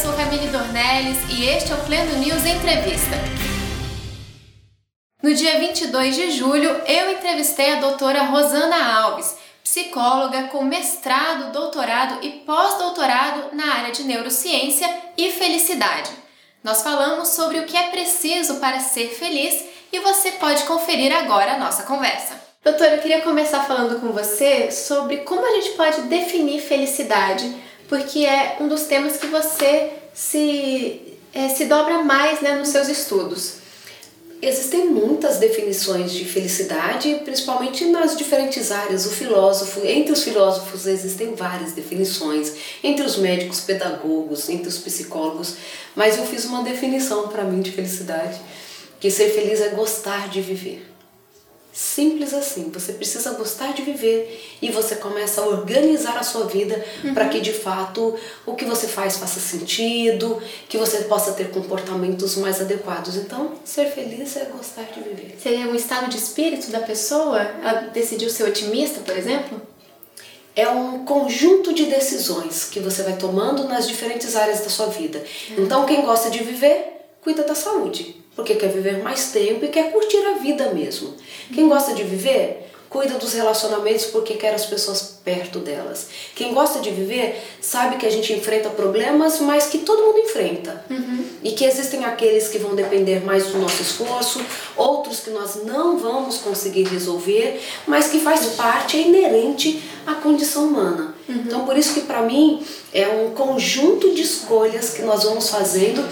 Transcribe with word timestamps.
sou 0.00 0.12
Camille 0.12 0.46
Dornelles 0.46 1.18
e 1.28 1.44
este 1.44 1.72
é 1.72 1.74
o 1.74 1.78
Pleno 1.78 2.18
News 2.18 2.46
Entrevista. 2.46 3.16
No 5.20 5.34
dia 5.34 5.58
22 5.58 6.14
de 6.14 6.30
julho, 6.30 6.70
eu 6.86 7.10
entrevistei 7.10 7.72
a 7.72 7.80
doutora 7.80 8.22
Rosana 8.22 9.00
Alves, 9.00 9.36
psicóloga 9.64 10.44
com 10.44 10.62
mestrado, 10.62 11.50
doutorado 11.52 12.24
e 12.24 12.30
pós-doutorado 12.46 13.56
na 13.56 13.74
área 13.74 13.90
de 13.90 14.04
neurociência 14.04 14.88
e 15.16 15.32
felicidade. 15.32 16.10
Nós 16.62 16.80
falamos 16.82 17.30
sobre 17.30 17.58
o 17.58 17.66
que 17.66 17.76
é 17.76 17.88
preciso 17.88 18.60
para 18.60 18.78
ser 18.78 19.08
feliz 19.08 19.64
e 19.92 19.98
você 19.98 20.30
pode 20.32 20.62
conferir 20.62 21.12
agora 21.12 21.54
a 21.54 21.58
nossa 21.58 21.82
conversa. 21.82 22.40
Doutora, 22.62 22.94
eu 22.94 23.02
queria 23.02 23.22
começar 23.22 23.64
falando 23.64 24.00
com 24.00 24.12
você 24.12 24.70
sobre 24.70 25.18
como 25.18 25.44
a 25.44 25.60
gente 25.60 25.70
pode 25.70 26.02
definir 26.02 26.60
felicidade, 26.60 27.52
porque 27.88 28.20
é 28.20 28.58
um 28.60 28.68
dos 28.68 28.82
temas 28.82 29.16
que 29.16 29.26
você 29.26 29.90
se, 30.12 31.00
é, 31.32 31.48
se 31.48 31.64
dobra 31.64 32.02
mais 32.04 32.40
né, 32.40 32.54
nos 32.54 32.68
seus 32.68 32.88
estudos. 32.88 33.54
Existem 34.40 34.86
muitas 34.86 35.38
definições 35.38 36.12
de 36.12 36.24
felicidade, 36.24 37.22
principalmente 37.24 37.84
nas 37.86 38.16
diferentes 38.16 38.70
áreas. 38.70 39.04
O 39.04 39.10
filósofo, 39.10 39.80
entre 39.84 40.12
os 40.12 40.22
filósofos 40.22 40.86
existem 40.86 41.34
várias 41.34 41.72
definições, 41.72 42.52
entre 42.84 43.04
os 43.04 43.16
médicos, 43.16 43.60
pedagogos, 43.60 44.48
entre 44.48 44.68
os 44.68 44.78
psicólogos, 44.78 45.56
mas 45.96 46.16
eu 46.16 46.24
fiz 46.24 46.44
uma 46.44 46.62
definição 46.62 47.26
para 47.26 47.42
mim 47.42 47.60
de 47.60 47.72
felicidade, 47.72 48.40
que 49.00 49.10
ser 49.10 49.30
feliz 49.30 49.60
é 49.60 49.70
gostar 49.70 50.28
de 50.28 50.40
viver. 50.40 50.86
Simples 51.72 52.34
assim. 52.34 52.70
Você 52.72 52.92
precisa 52.92 53.32
gostar 53.34 53.72
de 53.72 53.82
viver 53.82 54.56
e 54.60 54.70
você 54.70 54.96
começa 54.96 55.40
a 55.40 55.46
organizar 55.46 56.16
a 56.16 56.22
sua 56.22 56.46
vida 56.46 56.84
uhum. 57.04 57.14
para 57.14 57.28
que 57.28 57.40
de 57.40 57.52
fato 57.52 58.16
o 58.44 58.54
que 58.54 58.64
você 58.64 58.88
faz 58.88 59.16
faça 59.16 59.38
sentido, 59.38 60.42
que 60.68 60.76
você 60.76 60.98
possa 61.04 61.32
ter 61.32 61.50
comportamentos 61.50 62.36
mais 62.36 62.60
adequados. 62.60 63.16
Então, 63.16 63.52
ser 63.64 63.92
feliz 63.92 64.36
é 64.36 64.46
gostar 64.46 64.84
de 64.84 65.00
viver. 65.00 65.36
Seria 65.40 65.66
um 65.66 65.74
estado 65.74 66.08
de 66.08 66.16
espírito 66.16 66.70
da 66.70 66.80
pessoa? 66.80 67.40
Ela 67.40 67.82
decidiu 67.92 68.28
ser 68.30 68.44
otimista, 68.44 69.00
por 69.00 69.16
exemplo? 69.16 69.60
é 70.56 70.68
um 70.68 71.04
conjunto 71.04 71.72
de 71.72 71.84
decisões 71.84 72.64
que 72.64 72.80
você 72.80 73.04
vai 73.04 73.16
tomando 73.16 73.68
nas 73.68 73.86
diferentes 73.86 74.34
áreas 74.34 74.62
da 74.62 74.68
sua 74.68 74.86
vida. 74.86 75.22
Uhum. 75.50 75.62
Então, 75.62 75.86
quem 75.86 76.02
gosta 76.02 76.28
de 76.30 76.42
viver, 76.42 77.10
cuida 77.22 77.44
da 77.44 77.54
saúde 77.54 78.16
porque 78.38 78.54
quer 78.54 78.68
viver 78.68 79.02
mais 79.02 79.32
tempo 79.32 79.64
e 79.64 79.68
quer 79.68 79.90
curtir 79.90 80.24
a 80.24 80.38
vida 80.38 80.72
mesmo. 80.72 81.12
Quem 81.52 81.68
gosta 81.68 81.92
de 81.92 82.04
viver, 82.04 82.70
cuida 82.88 83.18
dos 83.18 83.32
relacionamentos 83.32 84.06
porque 84.06 84.34
quer 84.34 84.54
as 84.54 84.64
pessoas 84.64 85.18
perto 85.24 85.58
delas. 85.58 86.06
Quem 86.36 86.54
gosta 86.54 86.78
de 86.78 86.88
viver 86.92 87.36
sabe 87.60 87.96
que 87.96 88.06
a 88.06 88.10
gente 88.10 88.32
enfrenta 88.32 88.70
problemas, 88.70 89.40
mas 89.40 89.66
que 89.66 89.78
todo 89.78 90.04
mundo 90.04 90.20
enfrenta. 90.20 90.84
Uhum. 90.88 91.24
E 91.42 91.50
que 91.50 91.64
existem 91.64 92.04
aqueles 92.04 92.46
que 92.46 92.58
vão 92.58 92.76
depender 92.76 93.24
mais 93.24 93.48
do 93.48 93.58
nosso 93.58 93.82
esforço, 93.82 94.40
outros 94.76 95.18
que 95.18 95.30
nós 95.30 95.64
não 95.64 95.98
vamos 95.98 96.38
conseguir 96.38 96.84
resolver, 96.84 97.60
mas 97.88 98.06
que 98.06 98.20
faz 98.20 98.46
parte, 98.54 98.96
é 98.96 99.00
inerente 99.00 99.82
à 100.06 100.14
condição 100.14 100.68
humana. 100.68 101.12
Uhum. 101.28 101.42
Então, 101.44 101.66
por 101.66 101.76
isso 101.76 101.92
que 101.92 102.02
para 102.02 102.22
mim 102.22 102.64
é 102.94 103.08
um 103.08 103.30
conjunto 103.30 104.14
de 104.14 104.22
escolhas 104.22 104.90
que 104.90 105.02
nós 105.02 105.24
vamos 105.24 105.50
fazendo 105.50 106.06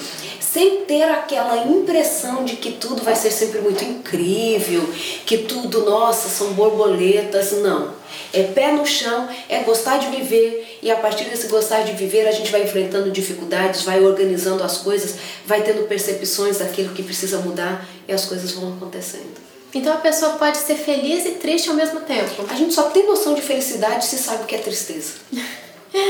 sem 0.56 0.86
ter 0.86 1.02
aquela 1.02 1.66
impressão 1.66 2.42
de 2.42 2.56
que 2.56 2.72
tudo 2.72 3.02
vai 3.02 3.14
ser 3.14 3.30
sempre 3.30 3.60
muito 3.60 3.84
incrível, 3.84 4.88
que 5.26 5.36
tudo, 5.36 5.84
nossa, 5.84 6.30
são 6.30 6.54
borboletas. 6.54 7.52
Não. 7.52 7.92
É 8.32 8.42
pé 8.42 8.72
no 8.72 8.86
chão, 8.86 9.28
é 9.50 9.58
gostar 9.58 9.98
de 9.98 10.06
viver 10.16 10.78
e 10.82 10.90
a 10.90 10.96
partir 10.96 11.24
desse 11.24 11.48
gostar 11.48 11.82
de 11.82 11.92
viver 11.92 12.26
a 12.26 12.32
gente 12.32 12.50
vai 12.50 12.62
enfrentando 12.62 13.10
dificuldades, 13.10 13.82
vai 13.82 14.00
organizando 14.00 14.62
as 14.62 14.78
coisas, 14.78 15.16
vai 15.44 15.62
tendo 15.62 15.86
percepções 15.86 16.56
daquilo 16.56 16.94
que 16.94 17.02
precisa 17.02 17.36
mudar 17.40 17.86
e 18.08 18.12
as 18.14 18.24
coisas 18.24 18.52
vão 18.52 18.72
acontecendo. 18.72 19.36
Então 19.74 19.92
a 19.92 19.98
pessoa 19.98 20.38
pode 20.38 20.56
ser 20.56 20.76
feliz 20.76 21.26
e 21.26 21.32
triste 21.32 21.68
ao 21.68 21.74
mesmo 21.74 22.00
tempo. 22.00 22.46
A 22.48 22.54
gente 22.54 22.72
só 22.72 22.84
tem 22.84 23.06
noção 23.06 23.34
de 23.34 23.42
felicidade 23.42 24.06
se 24.06 24.16
sabe 24.16 24.44
o 24.44 24.46
que 24.46 24.54
é 24.54 24.58
tristeza. 24.58 25.16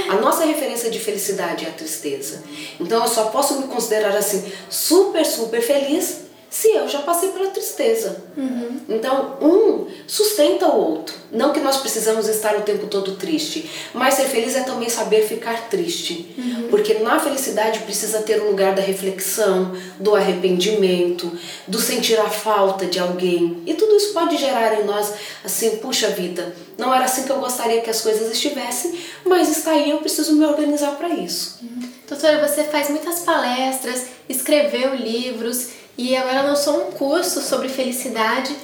A 0.09 0.17
nossa 0.17 0.45
referência 0.45 0.91
de 0.91 0.99
felicidade 0.99 1.65
é 1.65 1.69
a 1.69 1.73
tristeza. 1.73 2.43
Então 2.81 3.03
eu 3.03 3.09
só 3.09 3.27
posso 3.27 3.61
me 3.61 3.69
considerar 3.69 4.17
assim 4.17 4.45
super, 4.69 5.25
super 5.25 5.63
feliz 5.63 6.26
se 6.49 6.69
eu 6.71 6.89
já 6.89 7.01
passei 7.01 7.31
pela 7.31 7.51
tristeza. 7.51 8.25
Uhum. 8.37 8.81
Então, 8.89 9.37
um 9.41 9.87
sustenta 10.07 10.67
o 10.67 10.77
outro. 10.77 11.15
Não 11.33 11.53
que 11.53 11.61
nós 11.61 11.79
precisamos 11.79 12.29
estar 12.29 12.57
o 12.57 12.63
tempo 12.63 12.87
todo 12.87 13.17
triste, 13.17 13.69
mas 13.93 14.15
ser 14.15 14.25
feliz 14.25 14.55
é 14.55 14.61
também 14.61 14.89
saber 14.89 15.27
ficar 15.27 15.69
triste. 15.69 16.35
Uhum. 16.39 16.69
Porque 16.71 16.95
na 16.95 17.19
felicidade 17.19 17.81
precisa 17.81 18.23
ter 18.23 18.41
um 18.41 18.51
lugar 18.51 18.75
da 18.75 18.83
reflexão, 18.83 19.77
do 19.99 20.15
arrependimento, 20.15 21.31
do 21.67 21.81
sentir 21.81 22.19
a 22.19 22.31
falta 22.31 22.87
de 22.87 22.99
alguém. 22.99 23.63
E 23.67 23.75
tudo 23.75 23.97
isso 23.97 24.13
pode 24.13 24.37
gerar 24.37 24.81
em 24.81 24.85
nós 24.85 25.13
assim, 25.45 25.77
puxa 25.79 26.09
vida, 26.09 26.55
não 26.79 26.95
era 26.95 27.05
assim 27.05 27.25
que 27.25 27.33
eu 27.33 27.41
gostaria 27.41 27.81
que 27.81 27.91
as 27.91 28.01
coisas 28.01 28.31
estivessem, 28.31 28.99
mas 29.25 29.49
está 29.51 29.73
aí, 29.73 29.91
eu 29.91 29.99
preciso 29.99 30.35
me 30.37 30.45
organizar 30.45 30.93
para 30.93 31.09
isso. 31.09 31.59
Uhum. 31.63 31.89
Doutora, 32.09 32.47
você 32.47 32.63
faz 32.65 32.89
muitas 32.89 33.21
palestras, 33.21 34.07
escreveu 34.29 34.95
livros 34.95 35.71
e 35.97 36.17
agora 36.17 36.43
lançou 36.43 36.89
um 36.89 36.93
curso 36.93 37.41
sobre 37.41 37.69
felicidade 37.69 38.55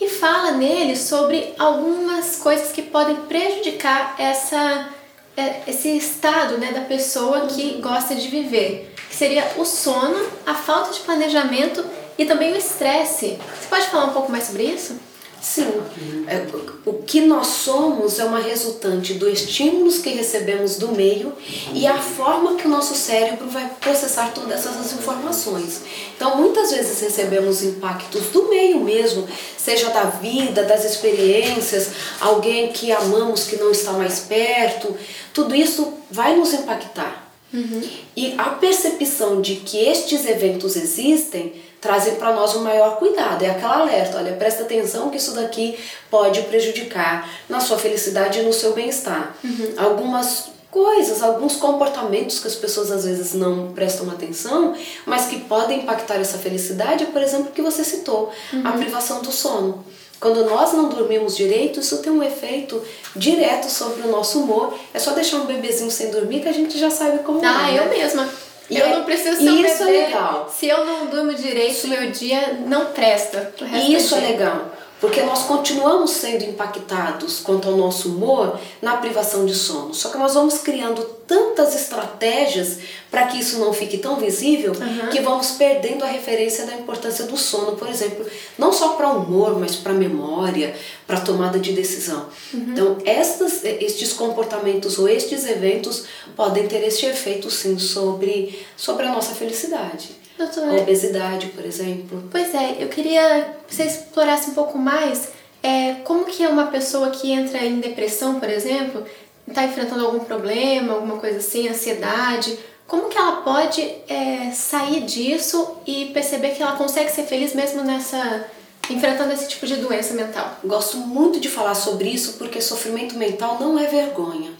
e 0.00 0.08
fala 0.08 0.52
nele 0.52 0.96
sobre 0.96 1.54
algumas 1.58 2.36
coisas 2.36 2.72
que 2.72 2.82
podem 2.82 3.16
prejudicar 3.16 4.16
essa, 4.18 4.88
é, 5.36 5.62
esse 5.66 5.96
estado 5.96 6.58
né, 6.58 6.72
da 6.72 6.82
pessoa 6.82 7.46
que 7.46 7.80
gosta 7.80 8.14
de 8.14 8.28
viver, 8.28 8.94
que 9.08 9.14
seria 9.14 9.52
o 9.56 9.64
sono, 9.64 10.28
a 10.44 10.54
falta 10.54 10.92
de 10.92 11.00
planejamento 11.00 11.84
e 12.18 12.24
também 12.24 12.52
o 12.52 12.56
estresse. 12.56 13.38
Você 13.60 13.68
pode 13.70 13.86
falar 13.86 14.06
um 14.06 14.12
pouco 14.12 14.30
mais 14.30 14.44
sobre 14.44 14.64
isso? 14.64 15.11
Sim, 15.42 15.82
é, 16.28 16.46
o 16.86 17.02
que 17.02 17.22
nós 17.22 17.48
somos 17.48 18.20
é 18.20 18.24
uma 18.24 18.38
resultante 18.38 19.14
dos 19.14 19.40
estímulos 19.40 19.98
que 19.98 20.10
recebemos 20.10 20.76
do 20.76 20.92
meio 20.92 21.32
e 21.74 21.84
a 21.84 21.98
forma 21.98 22.54
que 22.54 22.68
o 22.68 22.70
nosso 22.70 22.94
cérebro 22.94 23.48
vai 23.48 23.68
processar 23.80 24.30
todas 24.32 24.64
essas 24.64 24.92
informações. 24.92 25.80
Então, 26.14 26.36
muitas 26.36 26.70
vezes 26.70 27.00
recebemos 27.00 27.60
impactos 27.64 28.26
do 28.26 28.48
meio 28.48 28.78
mesmo, 28.78 29.26
seja 29.58 29.90
da 29.90 30.04
vida, 30.04 30.62
das 30.62 30.84
experiências, 30.84 31.90
alguém 32.20 32.70
que 32.70 32.92
amamos 32.92 33.42
que 33.42 33.56
não 33.56 33.72
está 33.72 33.94
mais 33.94 34.20
perto, 34.20 34.96
tudo 35.34 35.56
isso 35.56 35.92
vai 36.08 36.36
nos 36.36 36.54
impactar. 36.54 37.32
Uhum. 37.52 37.82
E 38.16 38.34
a 38.38 38.44
percepção 38.44 39.42
de 39.42 39.56
que 39.56 39.76
estes 39.76 40.24
eventos 40.24 40.76
existem 40.76 41.71
trazem 41.82 42.14
para 42.14 42.32
nós 42.32 42.54
um 42.54 42.62
maior 42.62 42.96
cuidado. 42.96 43.42
É 43.44 43.50
aquela 43.50 43.80
alerta, 43.80 44.16
olha, 44.16 44.32
presta 44.34 44.62
atenção 44.62 45.10
que 45.10 45.16
isso 45.16 45.32
daqui 45.32 45.76
pode 46.08 46.40
prejudicar 46.42 47.28
na 47.48 47.58
sua 47.58 47.76
felicidade 47.76 48.38
e 48.38 48.42
no 48.42 48.52
seu 48.52 48.72
bem-estar. 48.72 49.34
Uhum. 49.44 49.74
Algumas 49.76 50.52
coisas, 50.70 51.22
alguns 51.22 51.56
comportamentos 51.56 52.38
que 52.38 52.46
as 52.46 52.54
pessoas 52.54 52.90
às 52.92 53.04
vezes 53.04 53.34
não 53.34 53.72
prestam 53.72 54.08
atenção, 54.08 54.74
mas 55.04 55.26
que 55.26 55.40
podem 55.40 55.80
impactar 55.80 56.14
essa 56.14 56.38
felicidade, 56.38 57.04
por 57.06 57.20
exemplo, 57.20 57.50
que 57.52 57.60
você 57.60 57.84
citou, 57.84 58.32
uhum. 58.52 58.62
a 58.64 58.72
privação 58.72 59.20
do 59.20 59.32
sono. 59.32 59.84
Quando 60.20 60.44
nós 60.44 60.72
não 60.72 60.88
dormimos 60.88 61.36
direito, 61.36 61.80
isso 61.80 61.98
tem 61.98 62.12
um 62.12 62.22
efeito 62.22 62.80
direto 63.16 63.68
sobre 63.68 64.02
o 64.02 64.08
nosso 64.08 64.38
humor. 64.38 64.72
É 64.94 65.00
só 65.00 65.10
deixar 65.10 65.38
um 65.38 65.46
bebezinho 65.46 65.90
sem 65.90 66.12
dormir 66.12 66.42
que 66.42 66.48
a 66.48 66.52
gente 66.52 66.78
já 66.78 66.90
sabe 66.90 67.24
como 67.24 67.40
ah, 67.44 67.44
é. 67.44 67.48
Ah, 67.48 67.74
eu 67.74 67.84
né? 67.86 67.96
mesma. 67.96 68.28
E 68.72 68.78
eu 68.78 68.88
não 68.88 69.04
preciso 69.04 69.36
ser 69.42 69.50
um 69.50 69.60
isso 69.60 69.82
é 69.82 69.86
bebê. 69.86 69.98
é 69.98 70.06
legal. 70.06 70.54
Se 70.56 70.66
eu 70.66 70.84
não 70.84 71.06
durmo 71.06 71.34
direito, 71.34 71.88
meu 71.88 72.10
dia 72.10 72.58
não 72.66 72.86
presta. 72.86 73.52
Isso 73.88 74.14
é 74.14 74.20
legal. 74.20 74.72
Porque 75.02 75.20
nós 75.22 75.46
continuamos 75.46 76.12
sendo 76.12 76.44
impactados 76.44 77.40
quanto 77.40 77.68
ao 77.68 77.76
nosso 77.76 78.08
humor 78.08 78.56
na 78.80 78.98
privação 78.98 79.44
de 79.44 79.52
sono. 79.52 79.92
Só 79.92 80.10
que 80.10 80.16
nós 80.16 80.34
vamos 80.34 80.58
criando 80.58 81.02
tantas 81.26 81.74
estratégias 81.74 82.78
para 83.10 83.26
que 83.26 83.40
isso 83.40 83.58
não 83.58 83.72
fique 83.72 83.98
tão 83.98 84.14
visível 84.14 84.70
uhum. 84.70 85.08
que 85.10 85.20
vamos 85.20 85.50
perdendo 85.52 86.04
a 86.04 86.06
referência 86.06 86.66
da 86.66 86.76
importância 86.76 87.24
do 87.24 87.36
sono, 87.36 87.72
por 87.72 87.88
exemplo, 87.88 88.24
não 88.56 88.72
só 88.72 88.90
para 88.90 89.08
o 89.08 89.16
humor, 89.16 89.58
mas 89.58 89.74
para 89.74 89.90
a 89.90 89.96
memória, 89.96 90.72
para 91.04 91.18
a 91.18 91.20
tomada 91.20 91.58
de 91.58 91.72
decisão. 91.72 92.28
Uhum. 92.54 92.66
Então, 92.68 92.98
estas, 93.04 93.64
estes 93.64 94.12
comportamentos 94.12 95.00
ou 95.00 95.08
estes 95.08 95.44
eventos 95.46 96.04
podem 96.36 96.68
ter 96.68 96.80
este 96.84 97.06
efeito 97.06 97.50
sim 97.50 97.76
sobre, 97.76 98.64
sobre 98.76 99.04
a 99.06 99.10
nossa 99.10 99.34
felicidade. 99.34 100.21
Doutora, 100.38 100.72
a 100.72 100.82
obesidade, 100.82 101.46
por 101.48 101.64
exemplo. 101.64 102.24
Pois 102.30 102.54
é, 102.54 102.82
eu 102.82 102.88
queria 102.88 103.56
que 103.66 103.74
você 103.74 103.84
explorasse 103.84 104.50
um 104.50 104.54
pouco 104.54 104.78
mais 104.78 105.30
é, 105.62 105.94
como 106.04 106.24
que 106.24 106.42
é 106.42 106.48
uma 106.48 106.66
pessoa 106.66 107.10
que 107.10 107.30
entra 107.30 107.64
em 107.64 107.80
depressão, 107.80 108.40
por 108.40 108.48
exemplo, 108.48 109.04
está 109.46 109.64
enfrentando 109.64 110.04
algum 110.04 110.20
problema, 110.20 110.94
alguma 110.94 111.18
coisa 111.18 111.38
assim, 111.38 111.68
ansiedade, 111.68 112.58
como 112.86 113.08
que 113.08 113.16
ela 113.16 113.42
pode 113.42 113.80
é, 114.08 114.50
sair 114.52 115.00
disso 115.02 115.76
e 115.86 116.06
perceber 116.12 116.50
que 116.50 116.62
ela 116.62 116.76
consegue 116.76 117.10
ser 117.10 117.24
feliz 117.24 117.54
mesmo 117.54 117.82
nessa 117.82 118.46
enfrentando 118.90 119.32
esse 119.32 119.48
tipo 119.48 119.66
de 119.66 119.76
doença 119.76 120.12
mental? 120.12 120.58
Gosto 120.64 120.98
muito 120.98 121.40
de 121.40 121.48
falar 121.48 121.74
sobre 121.74 122.10
isso 122.10 122.34
porque 122.34 122.60
sofrimento 122.60 123.16
mental 123.16 123.58
não 123.58 123.78
é 123.78 123.86
vergonha. 123.86 124.50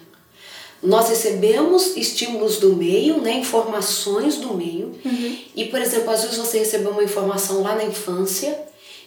Nós 0.82 1.08
recebemos 1.08 1.96
estímulos 1.96 2.58
do 2.58 2.75
meio, 2.75 3.20
né, 3.20 3.34
informações 3.34 4.37
do 4.37 4.55
meio. 4.55 4.93
Uhum. 5.05 5.38
E, 5.55 5.67
por 5.67 5.81
exemplo, 5.81 6.11
às 6.11 6.23
vezes 6.23 6.37
você 6.37 6.58
recebeu 6.58 6.90
uma 6.90 7.05
informação 7.05 7.62
lá 7.62 7.76
na 7.76 7.84
infância 7.84 8.58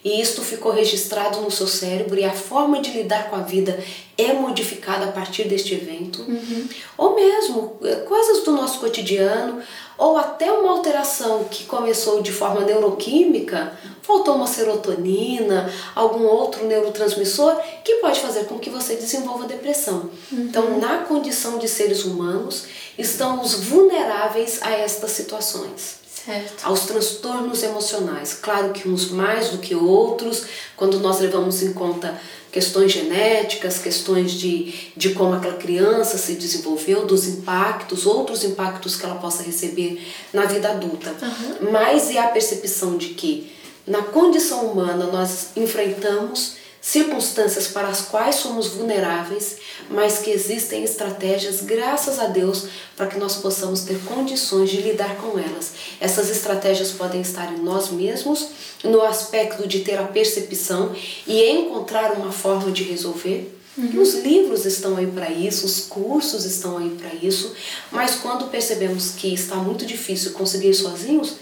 e 0.05 0.21
isto 0.21 0.43
ficou 0.43 0.71
registrado 0.71 1.41
no 1.41 1.49
seu 1.49 1.67
cérebro 1.67 2.19
e 2.19 2.23
a 2.23 2.31
forma 2.31 2.79
de 2.79 2.91
lidar 2.91 3.27
com 3.27 3.37
a 3.37 3.39
vida 3.39 3.83
é 4.15 4.33
modificada 4.33 5.05
a 5.05 5.11
partir 5.11 5.45
deste 5.47 5.73
evento. 5.73 6.21
Uhum. 6.21 6.69
Ou 6.95 7.15
mesmo 7.15 7.75
eh, 7.83 7.95
coisas 8.07 8.43
do 8.43 8.51
nosso 8.51 8.79
cotidiano, 8.79 9.63
ou 9.97 10.15
até 10.15 10.51
uma 10.51 10.73
alteração 10.73 11.45
que 11.45 11.63
começou 11.63 12.21
de 12.21 12.31
forma 12.31 12.61
neuroquímica, 12.61 13.75
faltou 14.03 14.35
uma 14.35 14.45
serotonina, 14.45 15.73
algum 15.95 16.23
outro 16.25 16.67
neurotransmissor 16.67 17.59
que 17.83 17.95
pode 17.95 18.19
fazer 18.19 18.45
com 18.45 18.59
que 18.59 18.69
você 18.69 18.93
desenvolva 18.93 19.47
depressão. 19.47 20.11
Uhum. 20.31 20.41
Então, 20.43 20.79
na 20.79 20.99
condição 20.99 21.57
de 21.57 21.67
seres 21.67 22.05
humanos, 22.05 22.65
estamos 22.95 23.55
vulneráveis 23.55 24.61
a 24.61 24.69
estas 24.69 25.09
situações. 25.09 26.04
Certo. 26.25 26.65
aos 26.65 26.87
transtornos 26.87 27.61
emocionais. 27.61 28.33
Claro 28.41 28.73
que 28.73 28.89
uns 28.89 29.11
mais 29.11 29.49
do 29.49 29.59
que 29.59 29.75
outros, 29.75 30.43
quando 30.75 30.99
nós 30.99 31.19
levamos 31.19 31.61
em 31.61 31.71
conta 31.71 32.19
questões 32.51 32.93
genéticas, 32.93 33.77
questões 33.77 34.31
de, 34.31 34.91
de 34.95 35.09
como 35.09 35.35
aquela 35.35 35.57
criança 35.57 36.17
se 36.17 36.33
desenvolveu, 36.33 37.05
dos 37.05 37.27
impactos, 37.27 38.05
outros 38.05 38.43
impactos 38.43 38.95
que 38.95 39.05
ela 39.05 39.15
possa 39.15 39.43
receber 39.43 40.01
na 40.33 40.45
vida 40.45 40.69
adulta. 40.69 41.13
Uhum. 41.21 41.71
Mas 41.71 42.09
é 42.09 42.17
a 42.17 42.29
percepção 42.29 42.97
de 42.97 43.09
que 43.09 43.53
na 43.85 44.01
condição 44.01 44.65
humana 44.65 45.05
nós 45.07 45.49
enfrentamos 45.55 46.55
circunstâncias 46.85 47.67
para 47.67 47.87
as 47.87 48.01
quais 48.01 48.35
somos 48.35 48.67
vulneráveis, 48.67 49.57
mas 49.89 50.19
que 50.19 50.29
existem 50.29 50.83
estratégias, 50.83 51.61
graças 51.61 52.19
a 52.19 52.27
Deus, 52.27 52.67
para 52.95 53.07
que 53.07 53.17
nós 53.17 53.37
possamos 53.37 53.81
ter 53.81 53.99
condições 54.05 54.69
de 54.69 54.77
lidar 54.81 55.15
com 55.15 55.39
elas. 55.39 55.71
Essas 55.99 56.29
estratégias 56.29 56.91
podem 56.91 57.21
estar 57.21 57.51
em 57.51 57.57
nós 57.57 57.89
mesmos, 57.89 58.49
no 58.83 59.01
aspecto 59.01 59.67
de 59.67 59.79
ter 59.79 59.97
a 59.97 60.03
percepção 60.03 60.95
e 61.25 61.43
encontrar 61.49 62.11
uma 62.11 62.31
forma 62.31 62.71
de 62.71 62.83
resolver. 62.83 63.51
Uhum. 63.75 63.99
Os 63.99 64.13
livros 64.19 64.63
estão 64.63 64.95
aí 64.95 65.07
para 65.07 65.31
isso, 65.31 65.65
os 65.65 65.87
cursos 65.87 66.45
estão 66.45 66.77
aí 66.77 66.91
para 66.91 67.15
isso, 67.15 67.51
mas 67.91 68.13
quando 68.17 68.51
percebemos 68.51 69.09
que 69.17 69.33
está 69.33 69.55
muito 69.55 69.87
difícil 69.87 70.33
conseguir 70.33 70.75
sozinhos, 70.75 71.33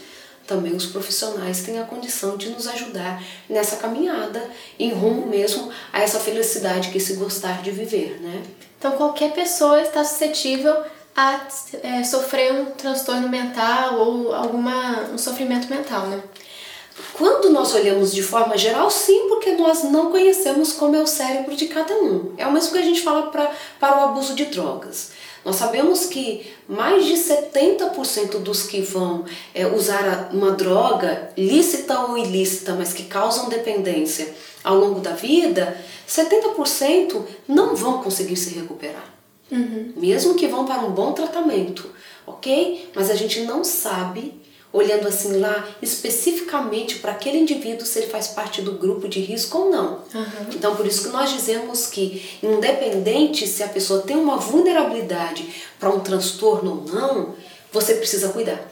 também 0.46 0.76
os 0.76 0.86
profissionais 0.86 1.62
têm 1.62 1.80
a 1.80 1.84
condição 1.84 2.38
de 2.38 2.50
nos 2.50 2.68
ajudar 2.68 3.24
nessa 3.50 3.78
caminhada 3.78 4.50
em 4.78 4.92
rumo 4.92 5.28
mesmo 5.28 5.72
a 5.92 6.02
essa 6.02 6.20
felicidade 6.20 6.90
que 6.90 7.00
se 7.00 7.16
gostar 7.16 7.62
de 7.62 7.72
viver, 7.72 8.20
né? 8.22 8.44
Então 8.78 8.92
qualquer 8.94 9.32
pessoa 9.34 9.82
está 9.82 10.04
suscetível 10.04 10.76
a 11.16 11.48
é, 11.84 12.04
sofrer 12.04 12.52
um 12.54 12.66
transtorno 12.72 13.30
mental 13.30 14.00
ou 14.00 14.34
alguma 14.34 15.10
um 15.14 15.18
sofrimento 15.18 15.70
mental, 15.70 16.08
né? 16.08 16.22
Quando 17.14 17.50
nós 17.50 17.74
olhamos 17.74 18.14
de 18.14 18.22
forma 18.22 18.58
geral, 18.58 18.90
sim, 18.90 19.28
porque 19.28 19.54
nós 19.54 19.84
não 19.84 20.12
conhecemos 20.12 20.74
como 20.74 20.96
é 20.96 21.00
o 21.00 21.08
cérebro 21.08 21.56
de 21.56 21.68
cada 21.68 21.94
um. 21.96 22.34
É 22.38 22.46
o 22.46 22.52
mesmo 22.52 22.72
que 22.72 22.78
a 22.78 22.84
gente 22.84 23.02
fala 23.02 23.32
pra, 23.32 23.52
para 23.80 24.00
o 24.00 24.04
abuso 24.10 24.36
de 24.36 24.46
drogas. 24.46 25.12
Nós 25.44 25.58
sabemos 25.58 26.06
que 26.06 26.50
mais 26.68 27.06
de 27.06 27.14
70% 27.14 28.40
dos 28.40 28.64
que 28.64 28.82
vão 28.82 29.26
é, 29.54 29.68
usar 29.68 30.30
uma 30.32 30.52
droga, 30.52 31.32
lícita 31.38 32.00
ou 32.00 32.18
ilícita, 32.18 32.74
mas 32.74 32.94
que 32.94 33.04
causam 33.04 33.50
dependência 33.50 34.34
ao 34.64 34.76
longo 34.76 35.02
da 35.02 35.12
vida, 35.12 35.78
70% 36.08 37.22
não 37.48 37.76
vão 37.76 38.02
conseguir 38.02 38.38
se 38.38 38.54
recuperar. 38.54 39.14
Uhum. 39.52 39.94
Mesmo 39.98 40.36
que 40.36 40.48
vão 40.48 40.66
para 40.66 40.82
um 40.82 40.92
bom 40.92 41.12
tratamento, 41.12 41.90
ok? 42.26 42.90
Mas 42.96 43.10
a 43.10 43.16
gente 43.16 43.42
não 43.42 43.64
sabe 43.64 44.42
olhando 44.74 45.08
assim 45.08 45.38
lá 45.38 45.68
especificamente 45.82 46.96
para 46.96 47.12
aquele 47.12 47.38
indivíduo 47.38 47.86
se 47.86 48.00
ele 48.00 48.08
faz 48.08 48.30
parte 48.30 48.62
do 48.64 48.72
grupo 48.72 49.08
de 49.08 49.20
risco 49.20 49.56
ou 49.60 49.72
não. 49.72 50.00
Uhum. 50.14 50.48
Então, 50.52 50.76
por 50.76 50.88
isso 50.88 51.04
que 51.04 51.10
nós 51.10 51.32
dizemos 51.32 51.86
que, 51.86 52.40
independente 52.42 53.46
se 53.48 53.62
a 53.62 53.70
pessoa 53.70 54.02
tem 54.02 54.18
uma 54.18 54.38
vulnerabilidade 54.38 55.48
para 55.80 55.90
um 55.90 56.00
transtorno 56.00 56.84
ou 56.86 56.94
não, 56.94 57.36
você 57.72 57.94
precisa 57.94 58.30
cuidar. 58.30 58.68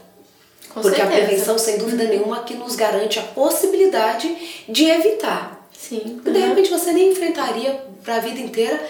Com 0.74 0.81
Porque 0.81 0.98
certeza. 0.98 1.21
a 1.21 1.25
prevenção, 1.25 1.57
sem 1.59 1.77
dúvida 1.77 2.04
uhum. 2.04 2.09
nenhuma, 2.09 2.44
que 2.44 2.56
nos 2.56 2.75
garante 2.75 3.19
a 3.19 3.24
possibilidade 3.24 4.63
de 4.68 4.86
evitar. 4.86 5.68
Sim. 5.77 6.19
De 6.24 6.30
uhum. 6.30 6.47
repente 6.47 6.69
você 6.69 6.92
nem 6.92 7.12
enfrentaria 7.12 7.83
para 8.04 8.15
a 8.15 8.19
vida 8.19 8.39
inteira, 8.39 8.81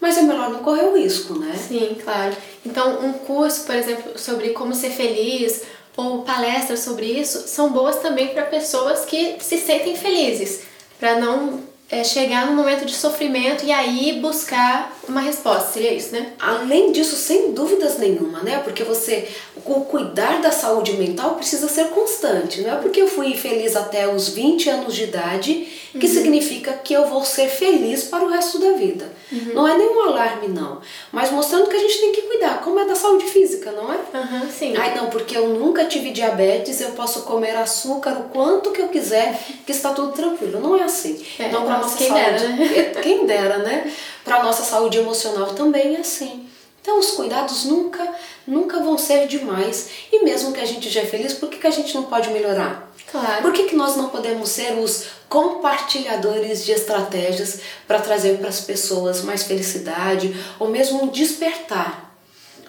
mas 0.00 0.16
é 0.16 0.22
melhor 0.22 0.50
não 0.50 0.60
correr 0.60 0.84
o 0.84 0.96
risco, 0.96 1.38
né? 1.38 1.54
Sim, 1.56 1.96
claro. 2.02 2.34
Então, 2.64 3.04
um 3.04 3.12
curso, 3.12 3.64
por 3.64 3.74
exemplo, 3.74 4.18
sobre 4.18 4.50
como 4.50 4.74
ser 4.74 4.90
feliz 4.90 5.62
ou 5.96 6.22
palestras 6.22 6.80
sobre 6.80 7.06
isso 7.06 7.48
são 7.48 7.70
boas 7.70 7.96
também 7.96 8.28
para 8.28 8.44
pessoas 8.44 9.04
que 9.04 9.36
se 9.40 9.58
sentem 9.58 9.96
felizes, 9.96 10.62
para 10.98 11.18
não 11.18 11.60
é, 11.90 12.04
chegar 12.04 12.46
no 12.46 12.52
momento 12.54 12.84
de 12.84 12.94
sofrimento 12.94 13.64
e 13.64 13.72
aí 13.72 14.20
buscar 14.20 14.96
uma 15.10 15.20
resposta, 15.20 15.72
seria 15.72 15.92
isso, 15.92 16.12
né? 16.12 16.32
Além 16.38 16.92
disso, 16.92 17.16
sem 17.16 17.52
dúvidas 17.52 17.98
nenhuma, 17.98 18.40
né? 18.40 18.60
Porque 18.64 18.84
você, 18.84 19.28
o 19.64 19.82
cuidar 19.82 20.40
da 20.40 20.50
saúde 20.50 20.92
mental 20.94 21.34
precisa 21.34 21.68
ser 21.68 21.88
constante. 21.88 22.62
Não 22.62 22.72
é 22.72 22.76
porque 22.76 23.00
eu 23.02 23.08
fui 23.08 23.34
feliz 23.34 23.76
até 23.76 24.08
os 24.08 24.28
20 24.28 24.70
anos 24.70 24.94
de 24.94 25.04
idade 25.04 25.68
que 25.98 26.06
uhum. 26.06 26.12
significa 26.12 26.72
que 26.72 26.94
eu 26.94 27.06
vou 27.06 27.24
ser 27.24 27.48
feliz 27.48 28.04
para 28.04 28.24
o 28.24 28.28
resto 28.28 28.58
da 28.58 28.72
vida. 28.72 29.12
Uhum. 29.32 29.54
Não 29.54 29.68
é 29.68 29.76
nenhum 29.76 30.00
alarme, 30.02 30.48
não. 30.48 30.80
Mas 31.10 31.30
mostrando 31.30 31.68
que 31.68 31.76
a 31.76 31.80
gente 31.80 32.00
tem 32.00 32.12
que 32.12 32.22
cuidar, 32.22 32.62
como 32.62 32.78
é 32.78 32.84
da 32.84 32.94
saúde 32.94 33.24
física, 33.24 33.72
não 33.72 33.92
é? 33.92 33.96
Uhum, 33.96 34.50
sim. 34.50 34.74
Ai, 34.76 34.94
não, 34.94 35.10
porque 35.10 35.36
eu 35.36 35.48
nunca 35.48 35.84
tive 35.84 36.10
diabetes, 36.10 36.80
eu 36.80 36.90
posso 36.90 37.22
comer 37.22 37.56
açúcar 37.56 38.12
o 38.12 38.24
quanto 38.24 38.70
que 38.70 38.80
eu 38.80 38.88
quiser, 38.88 39.38
que 39.66 39.72
está 39.72 39.92
tudo 39.92 40.12
tranquilo. 40.12 40.60
Não 40.60 40.76
é 40.76 40.82
assim. 40.82 41.20
É, 41.38 41.46
então, 41.46 41.64
para 41.64 41.78
nossa 41.78 41.96
quem 41.96 42.08
saúde. 42.08 42.22
Dera, 42.22 42.48
né? 42.48 42.84
Quem 43.00 43.26
dera, 43.26 43.58
né? 43.58 43.92
Para 44.24 44.42
nossa 44.42 44.62
saúde 44.62 44.98
emocional 44.98 45.54
também 45.54 45.96
é 45.96 46.00
assim. 46.00 46.48
Então 46.80 46.98
os 46.98 47.10
cuidados 47.10 47.64
nunca, 47.64 48.06
nunca 48.46 48.80
vão 48.80 48.96
ser 48.96 49.26
demais. 49.26 49.90
E 50.10 50.24
mesmo 50.24 50.52
que 50.52 50.60
a 50.60 50.64
gente 50.64 50.88
já 50.88 51.02
é 51.02 51.06
feliz, 51.06 51.34
por 51.34 51.48
que, 51.48 51.58
que 51.58 51.66
a 51.66 51.70
gente 51.70 51.94
não 51.94 52.04
pode 52.04 52.30
melhorar? 52.30 52.90
Claro. 53.10 53.42
Por 53.42 53.52
que, 53.52 53.64
que 53.64 53.76
nós 53.76 53.96
não 53.96 54.08
podemos 54.08 54.48
ser 54.48 54.78
os 54.78 55.06
compartilhadores 55.28 56.64
de 56.64 56.72
estratégias 56.72 57.60
para 57.86 58.00
trazer 58.00 58.38
para 58.38 58.48
as 58.48 58.60
pessoas 58.60 59.22
mais 59.22 59.42
felicidade 59.42 60.34
ou 60.58 60.68
mesmo 60.68 61.02
um 61.02 61.08
despertar? 61.08 62.09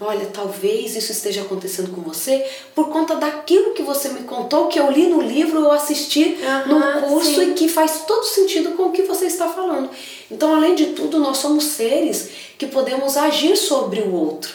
Olha, 0.03 0.25
talvez 0.33 0.95
isso 0.95 1.11
esteja 1.11 1.44
acontecendo 1.44 1.92
com 1.92 2.02
você 2.02 2.44
por 2.73 2.90
conta 2.90 3.16
daquilo 3.16 3.76
que 3.76 3.83
você 3.83 4.09
me 4.09 4.23
contou, 4.23 4.66
que 4.66 4.80
eu 4.80 4.90
li 4.90 5.06
no 5.06 5.21
livro 5.21 5.64
ou 5.64 5.71
assisti 5.71 6.40
uhum, 6.66 6.80
no 6.80 7.02
curso 7.07 7.35
sim. 7.35 7.52
e 7.52 7.54
que 7.54 7.68
faz 7.69 8.04
todo 8.07 8.23
sentido 8.23 8.71
com 8.71 8.87
o 8.87 8.92
que 8.92 9.04
você 9.04 9.26
está 9.26 9.47
falando. 9.49 9.92
Então, 10.31 10.56
além 10.56 10.73
de 10.73 10.87
tudo, 10.87 11.19
nós 11.19 11.37
somos 11.37 11.66
seres 11.66 12.30
que 12.57 12.66
podemos 12.66 13.16
agir 13.16 13.56
sobre 13.56 14.02
o 14.02 14.11
outro. 14.11 14.52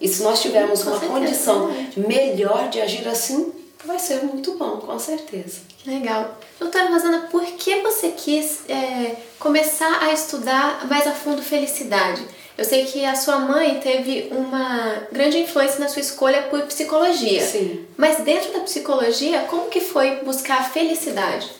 E 0.00 0.06
se 0.06 0.22
nós 0.22 0.40
tivermos 0.40 0.84
uma 0.84 1.00
condição 1.00 1.68
melhor 1.96 2.68
de 2.68 2.80
agir 2.80 3.08
assim, 3.08 3.52
vai 3.84 3.98
ser 3.98 4.22
muito 4.22 4.56
bom, 4.56 4.76
com 4.76 4.98
certeza. 5.00 5.62
Legal. 5.84 6.38
Doutora 6.60 6.90
Rosana, 6.90 7.28
por 7.30 7.44
que 7.44 7.80
você 7.80 8.10
quis 8.10 8.60
é, 8.68 9.16
começar 9.38 10.02
a 10.02 10.12
estudar 10.12 10.86
mais 10.88 11.08
a 11.08 11.12
fundo 11.12 11.42
felicidade? 11.42 12.22
Eu 12.56 12.64
sei 12.64 12.86
que 12.86 13.04
a 13.04 13.14
sua 13.14 13.38
mãe 13.38 13.80
teve 13.80 14.28
uma 14.30 15.06
grande 15.12 15.38
influência 15.38 15.78
na 15.78 15.88
sua 15.88 16.00
escolha 16.00 16.44
por 16.44 16.62
psicologia. 16.62 17.44
Sim. 17.44 17.84
Mas 17.96 18.24
dentro 18.24 18.52
da 18.52 18.60
psicologia, 18.60 19.40
como 19.42 19.68
que 19.68 19.80
foi 19.80 20.16
buscar 20.24 20.60
a 20.60 20.64
felicidade? 20.64 21.50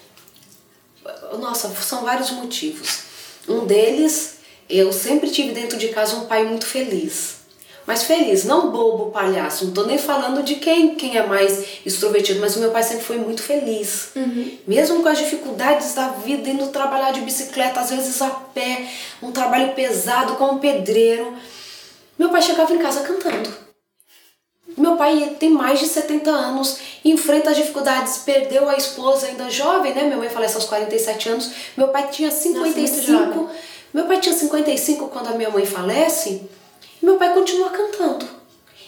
Nossa, 1.39 1.69
são 1.69 2.03
vários 2.03 2.31
motivos. 2.31 3.03
Um 3.47 3.67
deles, 3.67 4.39
eu 4.69 4.93
sempre 4.93 5.31
tive 5.31 5.53
dentro 5.53 5.77
de 5.77 5.89
casa 5.89 6.17
um 6.17 6.27
pai 6.27 6.45
muito 6.45 6.67
feliz. 6.67 7.37
Mas 7.87 8.03
feliz, 8.03 8.45
não 8.45 8.71
bobo, 8.73 9.13
palhaço. 9.13 9.67
Não 9.67 9.73
tô 9.73 9.85
nem 9.85 9.97
falando 9.97 10.43
de 10.43 10.57
quem, 10.57 10.97
quem 10.97 11.17
é 11.17 11.25
mais 11.25 11.65
extrovertido, 11.87 12.41
mas 12.41 12.57
o 12.57 12.59
meu 12.59 12.73
pai 12.73 12.83
sempre 12.83 13.05
foi 13.05 13.17
muito 13.17 13.43
feliz. 13.43 14.11
Uhum. 14.17 14.59
Mesmo 14.67 15.03
com 15.03 15.09
as 15.09 15.19
dificuldades 15.19 15.95
da 15.95 16.09
vida, 16.09 16.51
indo 16.51 16.67
trabalhar 16.69 17.13
de 17.13 17.21
bicicleta, 17.21 17.79
às 17.79 17.91
vezes 17.91 18.21
a 18.21 18.29
pé, 18.29 18.89
um 19.23 19.31
trabalho 19.31 19.73
pesado 19.75 20.35
como 20.35 20.59
pedreiro. 20.59 21.33
Meu 22.19 22.31
pai 22.31 22.43
chegava 22.43 22.75
em 22.75 22.79
casa 22.79 23.03
cantando. 23.03 23.67
Meu 24.77 24.97
pai 24.97 25.37
tem 25.39 25.49
mais 25.49 25.79
de 25.79 25.87
70 25.87 26.29
anos, 26.29 26.79
enfrenta 27.05 27.51
as 27.51 27.57
dificuldades, 27.57 28.19
perdeu 28.19 28.69
a 28.69 28.77
esposa 28.77 29.29
ainda 29.29 29.49
jovem, 29.49 29.95
né? 29.95 30.03
Minha 30.03 30.17
mãe 30.17 30.29
falece 30.29 30.57
aos 30.57 30.65
47 30.65 31.29
anos. 31.29 31.51
Meu 31.77 31.89
pai 31.89 32.09
tinha 32.09 32.31
55. 32.31 33.13
Nossa, 33.13 33.55
meu 33.95 34.05
pai 34.07 34.21
tinha 34.21 34.35
55 34.35 35.09
quando 35.09 35.29
a 35.29 35.33
minha 35.33 35.51
mãe 35.51 35.65
falece. 35.65 36.43
Meu 37.03 37.17
pai 37.17 37.33
continua 37.35 37.71
cantando. 37.71 38.27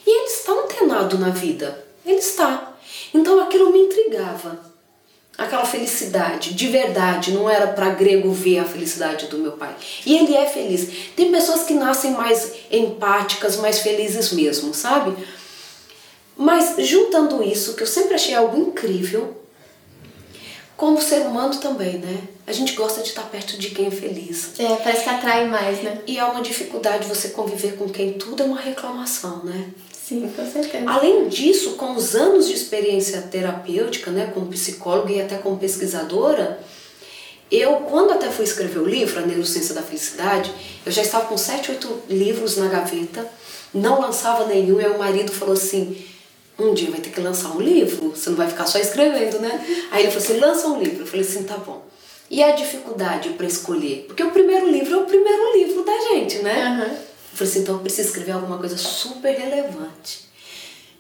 E 0.07 0.11
ele 0.11 0.27
está 0.27 0.53
antenado 0.53 1.19
na 1.19 1.31
vida. 1.31 1.85
Ele 2.05 2.19
está. 2.19 2.73
Então 3.13 3.41
aquilo 3.41 3.73
me 3.73 3.81
intrigava. 3.81 4.59
aquela 5.39 5.65
felicidade 5.65 6.53
de 6.55 6.67
verdade, 6.67 7.33
não 7.33 7.49
era 7.49 7.69
para 7.69 7.91
grego 7.91 8.33
ver 8.33 8.59
a 8.59 8.65
felicidade 8.65 9.27
do 9.27 9.39
meu 9.39 9.53
pai. 9.53 9.75
E 10.05 10.17
ele 10.17 10.35
é 10.35 10.47
feliz. 10.47 11.13
Tem 11.15 11.31
pessoas 11.31 11.63
que 11.63 11.75
nascem 11.75 12.11
mais 12.11 12.55
empáticas, 12.71 13.57
mais 13.57 13.79
felizes 13.79 14.33
mesmo, 14.33 14.75
sabe? 14.75 15.15
Mas 16.37 16.75
juntando 16.87 17.43
isso, 17.43 17.75
que 17.75 17.83
eu 17.83 17.87
sempre 17.87 18.15
achei 18.15 18.35
algo 18.35 18.57
incrível, 18.57 19.38
como 20.79 21.03
ser 21.03 21.23
humano 21.23 21.57
também, 21.57 21.99
né? 21.99 22.21
A 22.47 22.53
gente 22.53 22.75
gosta 22.75 23.03
de 23.03 23.09
estar 23.09 23.25
perto 23.25 23.59
de 23.59 23.71
quem 23.71 23.89
é 23.89 23.91
feliz. 23.91 24.53
É, 24.61 24.77
parece 24.77 25.03
que 25.03 25.11
atrai 25.11 25.49
mais, 25.49 25.83
né? 25.83 25.99
E 26.07 26.17
é 26.19 26.25
uma 26.25 26.41
dificuldade 26.41 27.09
você 27.09 27.31
conviver 27.31 27.77
com 27.77 27.89
quem 27.89 28.13
tudo 28.13 28.45
é 28.45 28.47
uma 28.47 28.61
reclamação, 28.61 29.45
né? 29.45 29.71
Sim, 29.93 30.33
com 30.35 30.51
certeza. 30.51 30.89
Além 30.89 31.29
disso, 31.29 31.73
com 31.73 31.97
os 31.97 32.15
anos 32.15 32.47
de 32.47 32.55
experiência 32.55 33.21
terapêutica, 33.23 34.13
né, 34.13 34.31
como 34.33 34.47
psicóloga 34.47 35.13
e 35.13 35.21
até 35.21 35.37
como 35.37 35.59
pesquisadora, 35.59 36.61
eu, 37.51 37.75
quando 37.91 38.13
até 38.13 38.31
fui 38.31 38.45
escrever 38.45 38.79
o 38.79 38.89
livro, 38.89 39.19
A 39.19 39.27
Neurociência 39.27 39.75
da 39.75 39.83
Felicidade, 39.83 40.53
eu 40.87 40.93
já 40.93 41.03
estava 41.03 41.27
com 41.27 41.37
sete, 41.37 41.73
oito 41.73 42.03
livros 42.09 42.57
na 42.57 42.69
gaveta, 42.69 43.29
não 43.75 44.01
lançava 44.01 44.47
nenhum, 44.47 44.81
e 44.81 44.87
o 44.87 44.97
marido 44.97 45.33
falou 45.33 45.55
assim, 45.55 45.97
um 46.59 46.75
dia 46.75 46.91
vai 46.91 47.01
ter 47.01 47.11
que 47.11 47.21
lançar 47.21 47.51
um 47.57 47.61
livro, 47.61 48.11
você 48.11 48.31
não 48.31 48.37
vai 48.37 48.49
ficar 48.49 48.67
só 48.67 48.79
escrevendo, 48.79 49.39
né? 49.39 49.65
Aí 49.91 50.03
ele 50.03 50.11
falou 50.11 50.25
assim, 50.25 50.39
lança 50.41 50.67
um 50.69 50.79
livro. 50.81 51.03
Eu 51.03 51.07
falei 51.07 51.25
assim, 51.25 51.45
tá 51.45 51.57
bom. 51.57 51.85
E 52.31 52.43
a 52.43 52.51
dificuldade 52.53 53.31
para 53.31 53.47
escolher? 53.47 54.05
Porque 54.07 54.23
o 54.23 54.31
primeiro 54.31 54.69
livro 54.69 54.95
é 54.95 54.99
o 54.99 55.07
primeiro 55.07 55.57
livro 55.57 55.85
da 55.85 55.99
gente, 56.01 56.39
né? 56.41 56.69
Uhum. 56.69 56.93
Eu 56.93 57.37
falei 57.37 57.51
assim, 57.53 57.61
então 57.61 57.77
eu 57.77 57.81
preciso 57.81 58.09
escrever 58.09 58.33
alguma 58.33 58.59
coisa 58.59 58.77
super 58.77 59.35
relevante. 59.35 60.29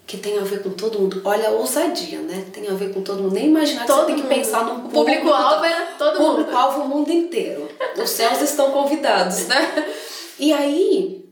Que 0.07 0.17
tenha 0.17 0.41
a 0.41 0.45
ver 0.45 0.63
com 0.63 0.71
todo 0.71 0.99
mundo. 0.99 1.21
Olha 1.23 1.49
a 1.49 1.51
ousadia, 1.51 2.21
né? 2.21 2.47
Tem 2.51 2.67
a 2.67 2.73
ver 2.73 2.95
com 2.95 3.03
todo 3.03 3.23
mundo. 3.23 3.35
Nem 3.35 3.49
imaginar 3.49 3.83
que 3.83 3.89
Todo 3.89 4.01
você 4.01 4.07
tem 4.07 4.15
que 4.15 4.23
mundo. 4.23 4.35
pensar 4.35 4.65
num 4.65 4.87
O 4.87 4.89
público-alvo 4.89 5.65
era 5.65 5.87
todo 5.99 6.19
mundo. 6.19 6.37
Público-alvo 6.37 6.81
o 6.81 6.89
mundo 6.89 7.13
inteiro. 7.13 7.69
Os 8.03 8.09
céus 8.09 8.41
estão 8.41 8.71
convidados, 8.71 9.47
né? 9.49 9.87
E 10.39 10.51
aí, 10.51 11.29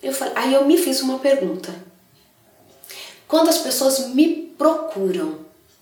eu 0.00 0.12
falei, 0.12 0.34
aí 0.36 0.54
eu 0.54 0.64
me 0.64 0.78
fiz 0.78 1.00
uma 1.00 1.18
pergunta. 1.18 1.74
Quando 3.26 3.48
as 3.48 3.58
pessoas 3.58 4.08
me 4.08 4.52
procuram, 4.56 5.38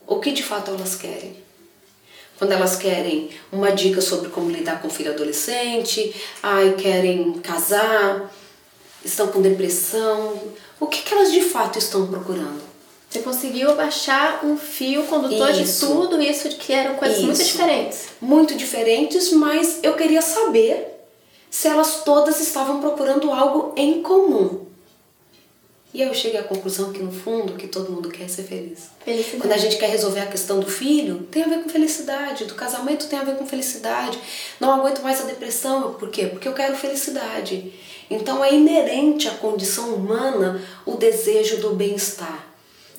o 0.06 0.20
que 0.20 0.32
de 0.32 0.42
fato 0.42 0.70
elas 0.70 0.94
querem? 0.94 1.37
Quando 2.38 2.52
elas 2.52 2.76
querem 2.76 3.30
uma 3.52 3.70
dica 3.70 4.00
sobre 4.00 4.30
como 4.30 4.50
lidar 4.50 4.80
com 4.80 4.88
o 4.88 4.90
filho 4.90 5.12
adolescente, 5.12 6.14
ai, 6.42 6.75
querem 6.75 7.34
casar, 7.34 8.32
estão 9.04 9.28
com 9.28 9.40
depressão, 9.40 10.40
o 10.80 10.87
que, 10.87 11.02
que 11.02 11.14
elas 11.14 11.30
de 11.30 11.42
fato 11.42 11.78
estão 11.78 12.06
procurando? 12.06 12.61
Você 13.08 13.20
conseguiu 13.20 13.76
baixar 13.76 14.42
um 14.42 14.56
fio 14.56 15.04
condutor 15.04 15.50
Isso. 15.50 15.87
de 15.87 15.92
tudo 15.92 16.22
isso 16.22 16.49
que 16.56 16.72
eram 16.72 16.94
coisas 16.94 17.18
muito 17.18 17.40
Isso. 17.40 17.52
diferentes. 17.52 18.04
Muito 18.20 18.54
diferentes, 18.54 19.30
mas 19.32 19.80
eu 19.82 19.92
queria 19.94 20.22
saber 20.22 20.88
se 21.50 21.68
elas 21.68 22.02
todas 22.04 22.40
estavam 22.40 22.80
procurando 22.80 23.30
algo 23.30 23.75
em 23.76 24.02
comum. 24.02 24.64
E 25.94 26.02
aí 26.02 26.08
eu 26.08 26.14
cheguei 26.14 26.40
à 26.40 26.42
conclusão 26.42 26.90
que 26.90 27.02
no 27.02 27.12
fundo 27.12 27.52
que 27.52 27.68
todo 27.68 27.92
mundo 27.92 28.08
quer 28.08 28.28
ser 28.28 28.44
feliz. 28.44 28.88
Felicidade. 29.04 29.42
Quando 29.42 29.52
a 29.52 29.58
gente 29.58 29.76
quer 29.76 29.90
resolver 29.90 30.20
a 30.20 30.26
questão 30.26 30.58
do 30.58 30.66
filho, 30.66 31.26
tem 31.30 31.42
a 31.42 31.49
ver 31.49 31.62
com 31.62 31.68
felicidade, 31.68 32.46
do 32.46 32.54
casamento 32.54 33.08
tem 33.08 33.18
a 33.18 33.25
ver 33.25 33.37
com 33.37 33.46
felicidade. 33.46 34.18
Não 34.58 34.72
aguento 34.72 35.02
mais 35.02 35.20
a 35.20 35.25
depressão, 35.25 35.92
por 35.94 36.08
quê? 36.08 36.26
Porque 36.26 36.49
eu 36.49 36.54
quero 36.54 36.75
felicidade. 36.76 37.75
Então 38.11 38.42
é 38.42 38.54
inerente 38.54 39.28
à 39.28 39.32
condição 39.32 39.94
humana 39.94 40.62
o 40.87 40.96
desejo 40.96 41.58
do 41.58 41.75
bem-estar, 41.75 42.46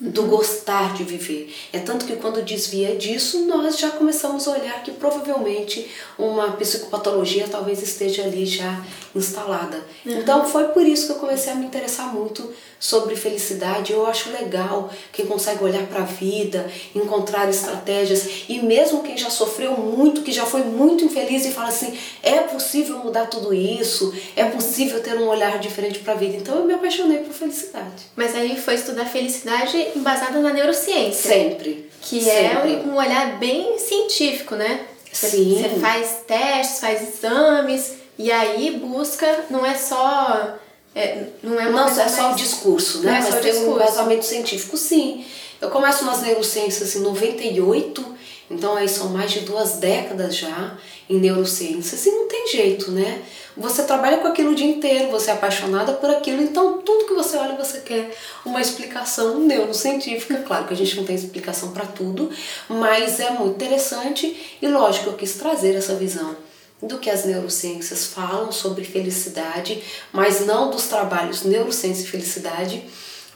do 0.00 0.24
gostar 0.24 0.94
de 0.94 1.02
viver. 1.02 1.52
É 1.72 1.80
tanto 1.80 2.04
que 2.04 2.14
quando 2.16 2.42
desvia 2.42 2.94
disso, 2.94 3.44
nós 3.46 3.76
já 3.76 3.90
começamos 3.90 4.46
a 4.46 4.52
olhar 4.52 4.82
que 4.84 4.92
provavelmente 4.92 5.90
uma 6.16 6.52
psicopatologia 6.52 7.48
talvez 7.48 7.82
esteja 7.82 8.22
ali 8.22 8.46
já 8.46 8.84
instalada. 9.14 9.80
Então 10.04 10.44
foi 10.48 10.68
por 10.68 10.84
isso 10.84 11.06
que 11.06 11.12
eu 11.12 11.16
comecei 11.16 11.52
a 11.52 11.56
me 11.56 11.66
interessar 11.66 12.12
muito 12.12 12.52
sobre 12.78 13.16
felicidade. 13.16 13.92
Eu 13.92 14.04
acho 14.06 14.30
legal 14.30 14.90
quem 15.12 15.24
consegue 15.24 15.62
olhar 15.64 15.86
para 15.86 16.02
a 16.02 16.04
vida, 16.04 16.70
encontrar 16.94 17.48
estratégias 17.48 18.44
e 18.48 18.60
mesmo 18.60 19.02
quem 19.02 19.16
já 19.16 19.30
sofreu 19.30 19.72
muito, 19.72 20.22
que 20.22 20.32
já 20.32 20.44
foi 20.44 20.62
muito 20.64 21.04
infeliz 21.04 21.46
e 21.46 21.52
fala 21.52 21.68
assim: 21.68 21.96
é 22.22 22.40
possível 22.40 22.98
mudar 22.98 23.26
tudo 23.26 23.54
isso, 23.54 24.12
é 24.36 24.44
possível 24.44 25.00
ter 25.02 25.14
um 25.16 25.28
olhar 25.28 25.58
diferente 25.58 26.00
para 26.00 26.14
a 26.14 26.16
vida. 26.16 26.36
Então 26.36 26.56
eu 26.56 26.64
me 26.64 26.74
apaixonei 26.74 27.18
por 27.18 27.32
felicidade. 27.32 28.04
Mas 28.16 28.34
aí 28.34 28.60
foi 28.60 28.74
estudar 28.74 29.06
felicidade 29.06 29.76
embasada 29.96 30.40
na 30.40 30.52
neurociência. 30.52 31.30
Sempre. 31.30 31.88
Que 32.02 32.20
Sempre. 32.20 32.74
é 32.74 32.82
um, 32.86 32.96
olhar 32.96 33.38
bem 33.38 33.78
científico, 33.78 34.56
né? 34.56 34.80
Sim. 35.10 35.62
Você 35.62 35.80
faz 35.80 36.22
testes, 36.26 36.80
faz 36.80 37.00
exames 37.00 38.03
e 38.18 38.30
aí 38.30 38.78
busca, 38.78 39.44
não 39.50 39.64
é 39.64 39.74
só. 39.74 40.56
é, 40.94 41.24
não 41.42 41.58
é 41.58 41.66
uma 41.68 41.80
Não, 41.80 41.84
coisa 41.84 42.02
é 42.02 42.08
só 42.08 42.32
o 42.32 42.34
discurso, 42.36 42.98
Não 42.98 43.04
né? 43.12 43.18
é 43.18 43.22
só 43.22 43.30
Mas 43.30 43.38
o 43.38 43.42
tem 43.42 43.50
um 43.50 43.54
discurso. 43.54 43.80
embasamento 43.82 44.24
científico, 44.24 44.76
sim. 44.76 45.24
Eu 45.60 45.70
começo 45.70 46.04
nas 46.04 46.20
neurociências 46.22 46.94
em 46.94 47.00
98, 47.00 48.04
então 48.50 48.76
aí 48.76 48.88
são 48.88 49.08
mais 49.08 49.30
de 49.32 49.40
duas 49.40 49.72
décadas 49.74 50.36
já 50.36 50.76
em 51.08 51.18
neurociências 51.18 52.04
e 52.06 52.10
não 52.10 52.28
tem 52.28 52.46
jeito, 52.48 52.90
né? 52.90 53.22
Você 53.56 53.84
trabalha 53.84 54.18
com 54.18 54.26
aquilo 54.28 54.50
o 54.50 54.54
dia 54.54 54.66
inteiro, 54.66 55.10
você 55.10 55.30
é 55.30 55.34
apaixonada 55.34 55.92
por 55.92 56.10
aquilo, 56.10 56.42
então 56.42 56.78
tudo 56.78 57.06
que 57.06 57.14
você 57.14 57.36
olha 57.36 57.54
você 57.56 57.78
quer 57.80 58.10
uma 58.44 58.60
explicação 58.60 59.38
neurocientífica. 59.38 60.42
Claro 60.42 60.66
que 60.66 60.74
a 60.74 60.76
gente 60.76 60.96
não 60.96 61.04
tem 61.04 61.14
explicação 61.16 61.70
para 61.72 61.86
tudo, 61.86 62.30
mas 62.68 63.20
é 63.20 63.30
muito 63.30 63.54
interessante 63.54 64.56
e 64.60 64.66
lógico, 64.68 65.10
eu 65.10 65.14
quis 65.14 65.34
trazer 65.34 65.74
essa 65.76 65.94
visão 65.94 66.36
do 66.86 66.98
que 66.98 67.10
as 67.10 67.24
neurociências 67.24 68.06
falam 68.06 68.52
sobre 68.52 68.84
felicidade, 68.84 69.82
mas 70.12 70.44
não 70.46 70.70
dos 70.70 70.84
trabalhos 70.84 71.42
neurociência 71.42 72.04
e 72.04 72.08
felicidade, 72.08 72.82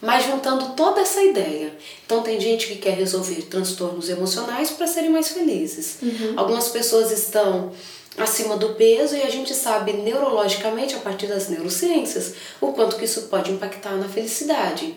mas 0.00 0.24
juntando 0.24 0.70
toda 0.70 1.00
essa 1.00 1.22
ideia. 1.22 1.72
Então 2.06 2.22
tem 2.22 2.40
gente 2.40 2.66
que 2.66 2.76
quer 2.76 2.94
resolver 2.94 3.42
transtornos 3.42 4.08
emocionais 4.08 4.70
para 4.70 4.86
serem 4.86 5.10
mais 5.10 5.28
felizes. 5.28 5.98
Algumas 6.36 6.68
pessoas 6.68 7.10
estão 7.10 7.72
acima 8.16 8.56
do 8.56 8.70
peso 8.70 9.16
e 9.16 9.22
a 9.22 9.30
gente 9.30 9.54
sabe 9.54 9.92
neurologicamente 9.92 10.94
a 10.94 10.98
partir 10.98 11.26
das 11.26 11.48
neurociências 11.48 12.34
o 12.60 12.72
quanto 12.72 12.96
que 12.96 13.04
isso 13.04 13.22
pode 13.22 13.50
impactar 13.50 13.96
na 13.96 14.08
felicidade. 14.08 14.94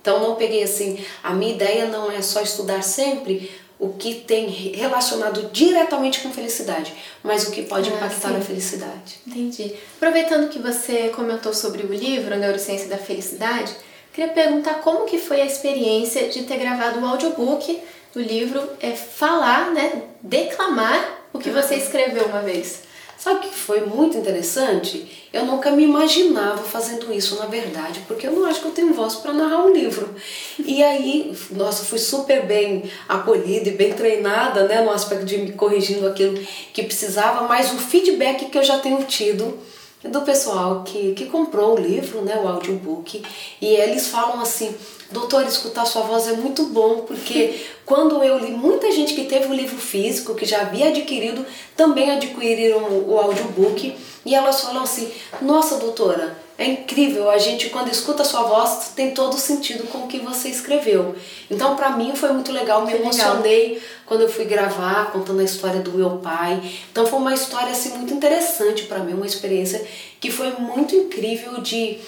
Então 0.00 0.20
não 0.20 0.34
peguei 0.34 0.62
assim, 0.62 1.02
a 1.22 1.32
minha 1.32 1.54
ideia 1.54 1.86
não 1.86 2.10
é 2.10 2.20
só 2.20 2.42
estudar 2.42 2.82
sempre 2.82 3.50
o 3.78 3.94
que 3.94 4.14
tem 4.14 4.46
relacionado 4.48 5.50
diretamente 5.52 6.20
com 6.20 6.30
felicidade, 6.32 6.92
mas 7.22 7.48
o 7.48 7.50
que 7.50 7.62
pode 7.62 7.90
Ah, 7.90 7.94
impactar 7.96 8.28
sim. 8.28 8.34
na 8.34 8.40
felicidade. 8.40 9.18
Entendi. 9.26 9.74
Aproveitando 9.96 10.48
que 10.48 10.58
você 10.58 11.08
comentou 11.08 11.52
sobre 11.52 11.82
o 11.82 11.92
livro 11.92 12.36
Neurociência 12.36 12.88
da 12.88 12.96
Felicidade, 12.96 13.72
queria 14.12 14.32
perguntar 14.32 14.74
como 14.74 15.06
que 15.06 15.18
foi 15.18 15.40
a 15.40 15.46
experiência 15.46 16.28
de 16.28 16.44
ter 16.44 16.56
gravado 16.58 17.00
o 17.00 17.04
audiobook 17.06 17.80
do 18.14 18.20
livro, 18.22 18.62
é 18.80 18.92
falar, 18.92 19.72
né, 19.72 20.02
declamar 20.22 21.18
o 21.32 21.38
que 21.38 21.50
você 21.50 21.74
escreveu 21.74 22.26
uma 22.26 22.40
vez. 22.42 22.82
Sabe 23.18 23.38
o 23.38 23.42
que 23.48 23.54
foi 23.54 23.80
muito 23.86 24.16
interessante? 24.16 25.28
Eu 25.32 25.46
nunca 25.46 25.70
me 25.70 25.82
imaginava 25.82 26.62
fazendo 26.62 27.12
isso, 27.12 27.36
na 27.36 27.46
verdade, 27.46 28.00
porque 28.06 28.26
eu 28.26 28.32
não 28.32 28.44
acho 28.46 28.60
que 28.60 28.66
eu 28.66 28.72
tenho 28.72 28.94
voz 28.94 29.16
para 29.16 29.32
narrar 29.32 29.64
um 29.64 29.72
livro. 29.72 30.14
E 30.58 30.82
aí, 30.82 31.36
nossa, 31.50 31.84
fui 31.84 31.98
super 31.98 32.46
bem 32.46 32.84
acolhida 33.08 33.68
e 33.68 33.72
bem 33.72 33.92
treinada, 33.92 34.68
né, 34.68 34.80
no 34.82 34.90
aspecto 34.90 35.24
de 35.24 35.38
me 35.38 35.52
corrigindo 35.52 36.06
aquilo 36.06 36.38
que 36.72 36.82
precisava, 36.82 37.48
mas 37.48 37.72
o 37.72 37.78
feedback 37.78 38.46
que 38.46 38.58
eu 38.58 38.62
já 38.62 38.78
tenho 38.78 39.02
tido 39.04 39.58
do 40.04 40.20
pessoal 40.22 40.82
que, 40.84 41.14
que 41.14 41.26
comprou 41.26 41.74
o 41.74 41.80
livro, 41.80 42.20
né, 42.22 42.36
o 42.36 42.46
audiobook, 42.46 43.22
e 43.60 43.66
eles 43.66 44.08
falam 44.08 44.40
assim, 44.40 44.74
doutor, 45.14 45.46
escutar 45.46 45.86
sua 45.86 46.02
voz 46.02 46.26
é 46.28 46.32
muito 46.32 46.64
bom, 46.64 46.98
porque 47.06 47.64
quando 47.86 48.22
eu 48.22 48.38
li, 48.38 48.50
muita 48.50 48.90
gente 48.90 49.14
que 49.14 49.24
teve 49.24 49.46
o 49.46 49.54
livro 49.54 49.78
físico, 49.78 50.34
que 50.34 50.44
já 50.44 50.62
havia 50.62 50.88
adquirido, 50.88 51.46
também 51.76 52.10
adquiriram 52.10 52.82
o, 52.82 53.18
audiobook, 53.18 53.96
e 54.26 54.34
elas 54.34 54.60
falam 54.60 54.82
assim, 54.82 55.10
nossa 55.40 55.76
doutora, 55.76 56.36
é 56.56 56.66
incrível, 56.66 57.30
a 57.30 57.38
gente 57.38 57.68
quando 57.70 57.90
escuta 57.90 58.22
a 58.22 58.24
sua 58.24 58.42
voz 58.42 58.92
tem 58.94 59.12
todo 59.12 59.34
o 59.34 59.38
sentido 59.38 59.84
com 59.88 59.98
o 59.98 60.06
que 60.06 60.18
você 60.18 60.48
escreveu. 60.48 61.14
Então 61.50 61.74
para 61.74 61.90
mim 61.90 62.14
foi 62.14 62.32
muito 62.32 62.52
legal, 62.52 62.82
me 62.82 62.92
Que 62.92 62.98
legal. 62.98 63.12
emocionei 63.12 63.82
quando 64.06 64.20
eu 64.20 64.28
fui 64.28 64.44
gravar, 64.44 65.10
contando 65.10 65.40
a 65.40 65.44
história 65.44 65.80
do 65.80 65.90
meu 65.92 66.10
pai. 66.18 66.62
Então 66.92 67.06
foi 67.06 67.18
uma 67.18 67.34
história 67.34 67.72
assim 67.72 67.90
muito 67.96 68.14
interessante 68.14 68.84
para 68.84 69.00
mim, 69.00 69.14
uma 69.14 69.26
experiência 69.26 69.84
que 70.20 70.30
foi 70.30 70.52
muito 70.52 70.94
incrível 70.94 71.60
de 71.60 71.98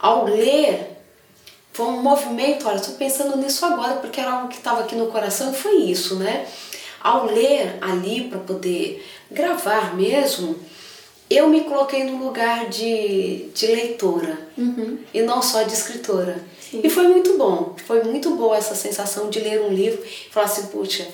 ao 0.00 0.24
ler 0.24 1.01
foi 1.72 1.86
um 1.86 2.02
movimento, 2.02 2.68
olha, 2.68 2.76
estou 2.76 2.94
pensando 2.94 3.36
nisso 3.38 3.64
agora 3.64 3.94
porque 3.94 4.20
era 4.20 4.32
algo 4.32 4.48
que 4.48 4.56
estava 4.56 4.82
aqui 4.82 4.94
no 4.94 5.06
coração 5.06 5.52
e 5.52 5.56
foi 5.56 5.76
isso, 5.76 6.16
né? 6.16 6.46
Ao 7.00 7.26
ler 7.26 7.78
ali 7.80 8.28
para 8.28 8.38
poder 8.38 9.04
gravar 9.30 9.96
mesmo, 9.96 10.56
eu 11.30 11.48
me 11.48 11.62
coloquei 11.62 12.04
no 12.04 12.22
lugar 12.22 12.68
de, 12.68 13.48
de 13.54 13.66
leitora 13.66 14.38
e 15.14 15.22
não 15.22 15.40
só 15.40 15.62
de 15.62 15.72
escritora. 15.72 16.38
E 16.72 16.88
foi 16.88 17.08
muito 17.08 17.36
bom, 17.36 17.74
foi 17.86 18.02
muito 18.02 18.34
boa 18.36 18.56
essa 18.56 18.74
sensação 18.74 19.30
de 19.30 19.40
ler 19.40 19.62
um 19.62 19.72
livro 19.72 20.02
e 20.04 20.30
falar 20.30 20.46
assim, 20.46 20.66
puxa, 20.66 21.06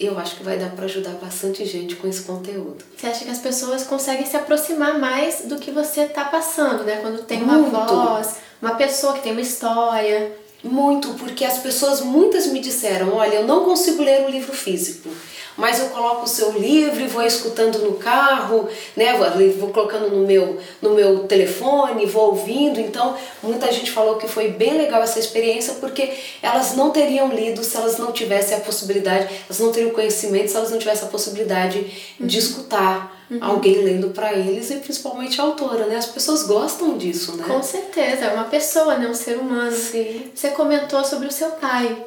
eu 0.00 0.18
acho 0.18 0.36
que 0.36 0.42
vai 0.42 0.58
dar 0.58 0.70
para 0.70 0.86
ajudar 0.86 1.12
bastante 1.22 1.64
gente 1.66 1.94
com 1.96 2.08
esse 2.08 2.22
conteúdo. 2.22 2.82
Você 2.96 3.06
acha 3.06 3.24
que 3.24 3.30
as 3.30 3.38
pessoas 3.38 3.84
conseguem 3.84 4.24
se 4.24 4.34
aproximar 4.34 4.98
mais 4.98 5.42
do 5.42 5.58
que 5.58 5.70
você 5.70 6.02
está 6.02 6.24
passando, 6.24 6.84
né? 6.84 6.96
Quando 7.02 7.22
tem 7.22 7.42
uma 7.42 7.58
Muito. 7.58 7.70
voz, 7.72 8.36
uma 8.62 8.76
pessoa 8.76 9.12
que 9.12 9.22
tem 9.22 9.32
uma 9.32 9.42
história. 9.42 10.32
Muito, 10.62 11.14
porque 11.14 11.44
as 11.44 11.58
pessoas, 11.58 12.02
muitas 12.02 12.46
me 12.46 12.60
disseram, 12.60 13.14
olha, 13.14 13.36
eu 13.36 13.46
não 13.46 13.64
consigo 13.64 14.02
ler 14.02 14.26
um 14.26 14.28
livro 14.28 14.52
físico, 14.52 15.08
mas 15.56 15.78
eu 15.78 15.86
coloco 15.86 16.24
o 16.24 16.28
seu 16.28 16.52
livro 16.52 17.00
e 17.00 17.06
vou 17.06 17.22
escutando 17.22 17.78
no 17.78 17.94
carro, 17.94 18.68
né? 18.96 19.16
Vou, 19.16 19.52
vou 19.52 19.70
colocando 19.70 20.10
no 20.10 20.26
meu, 20.26 20.58
no 20.80 20.90
meu 20.90 21.20
telefone, 21.20 22.06
vou 22.06 22.30
ouvindo. 22.30 22.78
Então, 22.78 23.16
muita 23.42 23.72
gente 23.72 23.90
falou 23.90 24.16
que 24.16 24.28
foi 24.28 24.48
bem 24.48 24.76
legal 24.76 25.02
essa 25.02 25.18
experiência, 25.18 25.74
porque 25.74 26.14
elas 26.42 26.76
não 26.76 26.90
teriam 26.90 27.32
lido 27.32 27.64
se 27.64 27.76
elas 27.76 27.98
não 27.98 28.12
tivessem 28.12 28.56
a 28.56 28.60
possibilidade, 28.60 29.28
elas 29.46 29.58
não 29.58 29.72
teriam 29.72 29.90
conhecimento 29.90 30.50
se 30.50 30.56
elas 30.56 30.70
não 30.70 30.78
tivessem 30.78 31.08
a 31.08 31.10
possibilidade 31.10 32.14
de 32.18 32.38
escutar 32.38 33.19
alguém 33.40 33.84
lendo 33.84 34.10
para 34.10 34.32
eles 34.32 34.70
e 34.70 34.76
principalmente 34.76 35.40
a 35.40 35.44
autora, 35.44 35.86
né? 35.86 35.96
As 35.96 36.06
pessoas 36.06 36.44
gostam 36.44 36.96
disso, 36.96 37.36
né? 37.36 37.44
Com 37.46 37.62
certeza, 37.62 38.24
é 38.24 38.34
uma 38.34 38.44
pessoa, 38.44 38.96
né? 38.96 39.06
Um 39.06 39.14
ser 39.14 39.38
humano. 39.38 39.76
Sim. 39.76 40.30
Você 40.34 40.48
comentou 40.50 41.04
sobre 41.04 41.28
o 41.28 41.32
seu 41.32 41.50
pai 41.50 42.06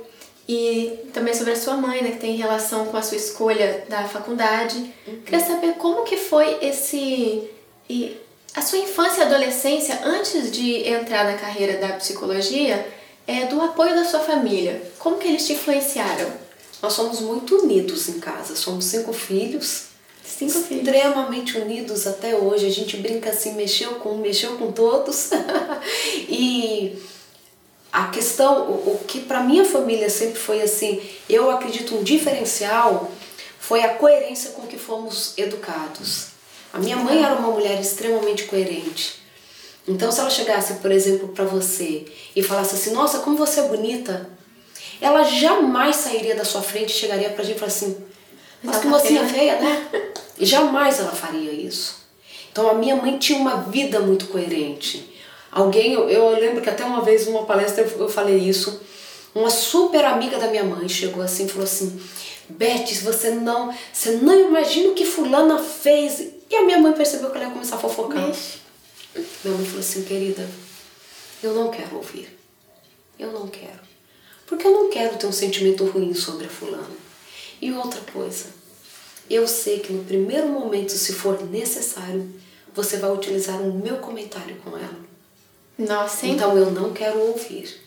e 0.49 0.99
também 1.13 1.33
sobre 1.33 1.53
a 1.53 1.55
sua 1.55 1.77
mãe, 1.77 2.01
né? 2.03 2.11
Que 2.11 2.19
tem 2.19 2.35
relação 2.35 2.85
com 2.87 2.97
a 2.97 3.01
sua 3.01 3.17
escolha 3.17 3.85
da 3.87 4.03
faculdade. 4.03 4.93
Queria 5.25 5.45
saber 5.45 5.73
como 5.73 6.03
que 6.03 6.17
foi 6.17 6.57
esse... 6.61 7.49
E 7.89 8.17
a 8.55 8.61
sua 8.61 8.79
infância 8.79 9.21
e 9.21 9.23
adolescência, 9.23 9.99
antes 10.03 10.51
de 10.51 10.87
entrar 10.87 11.25
na 11.25 11.37
carreira 11.37 11.77
da 11.77 11.95
psicologia, 11.95 12.85
é 13.25 13.45
do 13.45 13.61
apoio 13.61 13.95
da 13.95 14.03
sua 14.03 14.19
família. 14.19 14.81
Como 14.99 15.17
que 15.17 15.27
eles 15.27 15.45
te 15.45 15.53
influenciaram? 15.53 16.29
Nós 16.81 16.93
somos 16.93 17.21
muito 17.21 17.59
unidos 17.59 18.09
em 18.09 18.19
casa, 18.19 18.55
somos 18.57 18.83
cinco 18.85 19.13
filhos. 19.13 19.92
Cinco 20.37 20.59
filhos. 20.59 20.87
extremamente 20.87 21.57
unidos 21.57 22.07
até 22.07 22.35
hoje. 22.35 22.65
A 22.65 22.71
gente 22.71 22.97
brinca 22.97 23.29
assim, 23.29 23.53
mexeu 23.53 23.95
com 23.95 24.13
um, 24.13 24.17
mexeu 24.17 24.57
com 24.57 24.71
todos. 24.71 25.29
e 26.27 26.97
a 27.91 28.07
questão, 28.07 28.69
o, 28.69 28.95
o 28.95 29.03
que 29.05 29.21
para 29.21 29.41
minha 29.41 29.63
família 29.63 30.09
sempre 30.09 30.39
foi 30.39 30.61
assim, 30.61 31.01
eu 31.29 31.51
acredito 31.51 31.95
um 31.95 32.03
diferencial 32.03 33.11
foi 33.63 33.81
a 33.81 33.93
coerência 33.93 34.51
com 34.51 34.67
que 34.67 34.77
fomos 34.77 35.35
educados. 35.37 36.27
A 36.73 36.79
minha 36.79 36.97
mãe 36.97 37.23
era 37.23 37.35
uma 37.35 37.49
mulher 37.49 37.79
extremamente 37.79 38.43
coerente. 38.43 39.23
Então, 39.87 40.11
se 40.11 40.19
ela 40.19 40.29
chegasse, 40.29 40.73
por 40.75 40.91
exemplo, 40.91 41.29
para 41.29 41.45
você 41.45 42.03
e 42.35 42.43
falasse 42.43 42.75
assim: 42.75 42.91
Nossa, 42.91 43.19
como 43.19 43.37
você 43.37 43.61
é 43.61 43.67
bonita, 43.69 44.29
ela 44.99 45.23
jamais 45.23 45.95
sairia 45.95 46.35
da 46.35 46.43
sua 46.43 46.61
frente 46.61 46.89
e 46.89 46.93
chegaria 46.93 47.29
pra 47.29 47.43
gente 47.45 47.55
e 47.55 47.59
falasse 47.59 47.85
assim: 47.85 47.97
Mas 48.61 48.79
que 48.79 48.87
Ela 48.87 48.97
tá 48.97 48.99
mocinha 48.99 49.27
feia, 49.29 49.57
feia, 49.57 49.61
né? 49.61 49.89
E 50.43 50.45
jamais 50.45 50.99
ela 50.99 51.13
faria 51.13 51.53
isso. 51.53 52.03
Então, 52.51 52.69
a 52.69 52.73
minha 52.73 52.97
mãe 52.97 53.17
tinha 53.17 53.39
uma 53.39 53.61
vida 53.61 54.01
muito 54.01 54.27
coerente. 54.27 55.09
Alguém, 55.49 55.93
eu, 55.93 56.09
eu 56.09 56.31
lembro 56.31 56.61
que 56.61 56.69
até 56.69 56.83
uma 56.83 56.99
vez 56.99 57.25
numa 57.25 57.45
palestra 57.45 57.85
eu, 57.85 57.99
eu 58.01 58.09
falei 58.09 58.37
isso. 58.37 58.81
Uma 59.33 59.49
super 59.49 60.03
amiga 60.03 60.37
da 60.37 60.47
minha 60.47 60.65
mãe 60.65 60.89
chegou 60.89 61.23
assim 61.23 61.45
e 61.45 61.47
falou 61.47 61.63
assim: 61.63 61.97
Beth, 62.49 62.93
você 63.03 63.31
não, 63.31 63.73
você 63.93 64.17
não 64.17 64.37
imagina 64.37 64.89
o 64.89 64.93
que 64.93 65.05
fulana 65.05 65.57
fez. 65.59 66.19
E 66.49 66.55
a 66.57 66.63
minha 66.63 66.77
mãe 66.77 66.91
percebeu 66.91 67.29
que 67.29 67.37
ela 67.37 67.45
ia 67.45 67.53
começar 67.53 67.77
a 67.77 67.79
fofocar. 67.79 68.27
Mexe. 68.27 68.57
Minha 69.45 69.57
mãe 69.57 69.65
falou 69.65 69.79
assim, 69.79 70.03
querida, 70.03 70.45
eu 71.41 71.53
não 71.53 71.71
quero 71.71 71.95
ouvir. 71.95 72.37
Eu 73.17 73.31
não 73.31 73.47
quero. 73.47 73.79
Porque 74.45 74.67
eu 74.67 74.73
não 74.73 74.89
quero 74.89 75.15
ter 75.15 75.25
um 75.25 75.31
sentimento 75.31 75.85
ruim 75.85 76.13
sobre 76.13 76.47
a 76.47 76.49
fulana. 76.49 76.91
E 77.61 77.71
outra 77.71 78.01
coisa, 78.11 78.47
eu 79.29 79.47
sei 79.47 79.79
que 79.79 79.93
no 79.93 80.03
primeiro 80.03 80.47
momento, 80.47 80.91
se 80.91 81.13
for 81.13 81.41
necessário, 81.49 82.29
você 82.73 82.97
vai 82.97 83.11
utilizar 83.11 83.61
o 83.61 83.73
meu 83.73 83.97
comentário 83.97 84.55
com 84.63 84.71
ela. 84.77 84.99
Nossa, 85.77 86.25
hein? 86.25 86.33
Então 86.33 86.57
eu 86.57 86.71
não 86.71 86.93
quero 86.93 87.19
ouvir. 87.19 87.81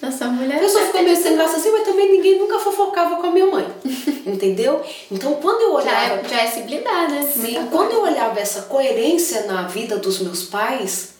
Nossa, 0.00 0.26
mulher. 0.26 0.58
pessoa 0.58 0.86
ficou 0.86 1.02
meio 1.02 1.16
sem 1.16 1.36
graça 1.36 1.56
assim, 1.56 1.70
mas 1.70 1.84
também 1.84 2.10
ninguém 2.10 2.38
nunca 2.38 2.58
fofocava 2.58 3.16
com 3.16 3.26
a 3.28 3.30
minha 3.30 3.46
mãe. 3.46 3.66
Entendeu? 4.26 4.84
Então 5.10 5.34
quando 5.34 5.60
eu 5.62 5.70
Já 5.70 5.76
olhava 5.76 6.14
é, 6.14 6.28
já 6.28 6.42
é 6.42 6.46
se 6.50 6.62
blindar, 6.62 7.08
né? 7.10 7.22
Sim, 7.22 7.40
Muita 7.40 7.66
quando 7.66 7.90
coisa. 7.90 7.94
eu 7.94 8.02
olhava 8.02 8.40
essa 8.40 8.62
coerência 8.62 9.44
na 9.44 9.68
vida 9.68 9.98
dos 9.98 10.18
meus 10.18 10.42
pais, 10.44 11.12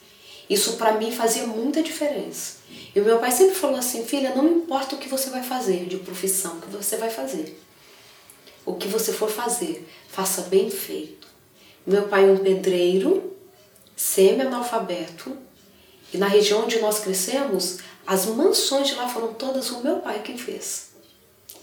isso 0.51 0.73
pra 0.73 0.93
mim 0.95 1.13
fazia 1.13 1.47
muita 1.47 1.83
diferença. 1.83 2.63
E 2.95 3.01
o 3.01 3.05
meu 3.05 3.19
pai 3.19 3.31
sempre 3.31 3.55
falou 3.55 3.77
assim, 3.77 4.05
filha, 4.05 4.35
não 4.35 4.47
importa 4.47 4.97
o 4.97 4.99
que 4.99 5.09
você 5.09 5.31
vai 5.31 5.43
fazer 5.43 5.87
de 5.87 5.97
profissão, 5.99 6.57
o 6.57 6.61
que 6.61 6.77
você 6.77 6.97
vai 6.97 7.09
fazer. 7.09 7.59
O 8.65 8.75
que 8.75 8.89
você 8.89 9.13
for 9.13 9.29
fazer, 9.29 9.89
faça 10.09 10.43
bem 10.43 10.71
feito. 10.71 11.27
Meu 11.87 12.05
pai 12.05 12.29
é 12.29 12.33
um 12.33 12.39
pedreiro, 12.39 13.33
semi-analfabeto, 13.97 15.37
e 16.13 16.19
na 16.19 16.27
região 16.27 16.65
onde 16.65 16.79
nós 16.79 17.01
crescemos, 17.01 17.79
as 18.07 18.27
mansões 18.27 18.89
de 18.89 18.95
lá 18.95 19.09
foram 19.09 19.33
todas 19.35 19.71
o 19.71 19.83
meu 19.83 19.97
pai 19.97 20.21
quem 20.23 20.37
fez. 20.37 20.91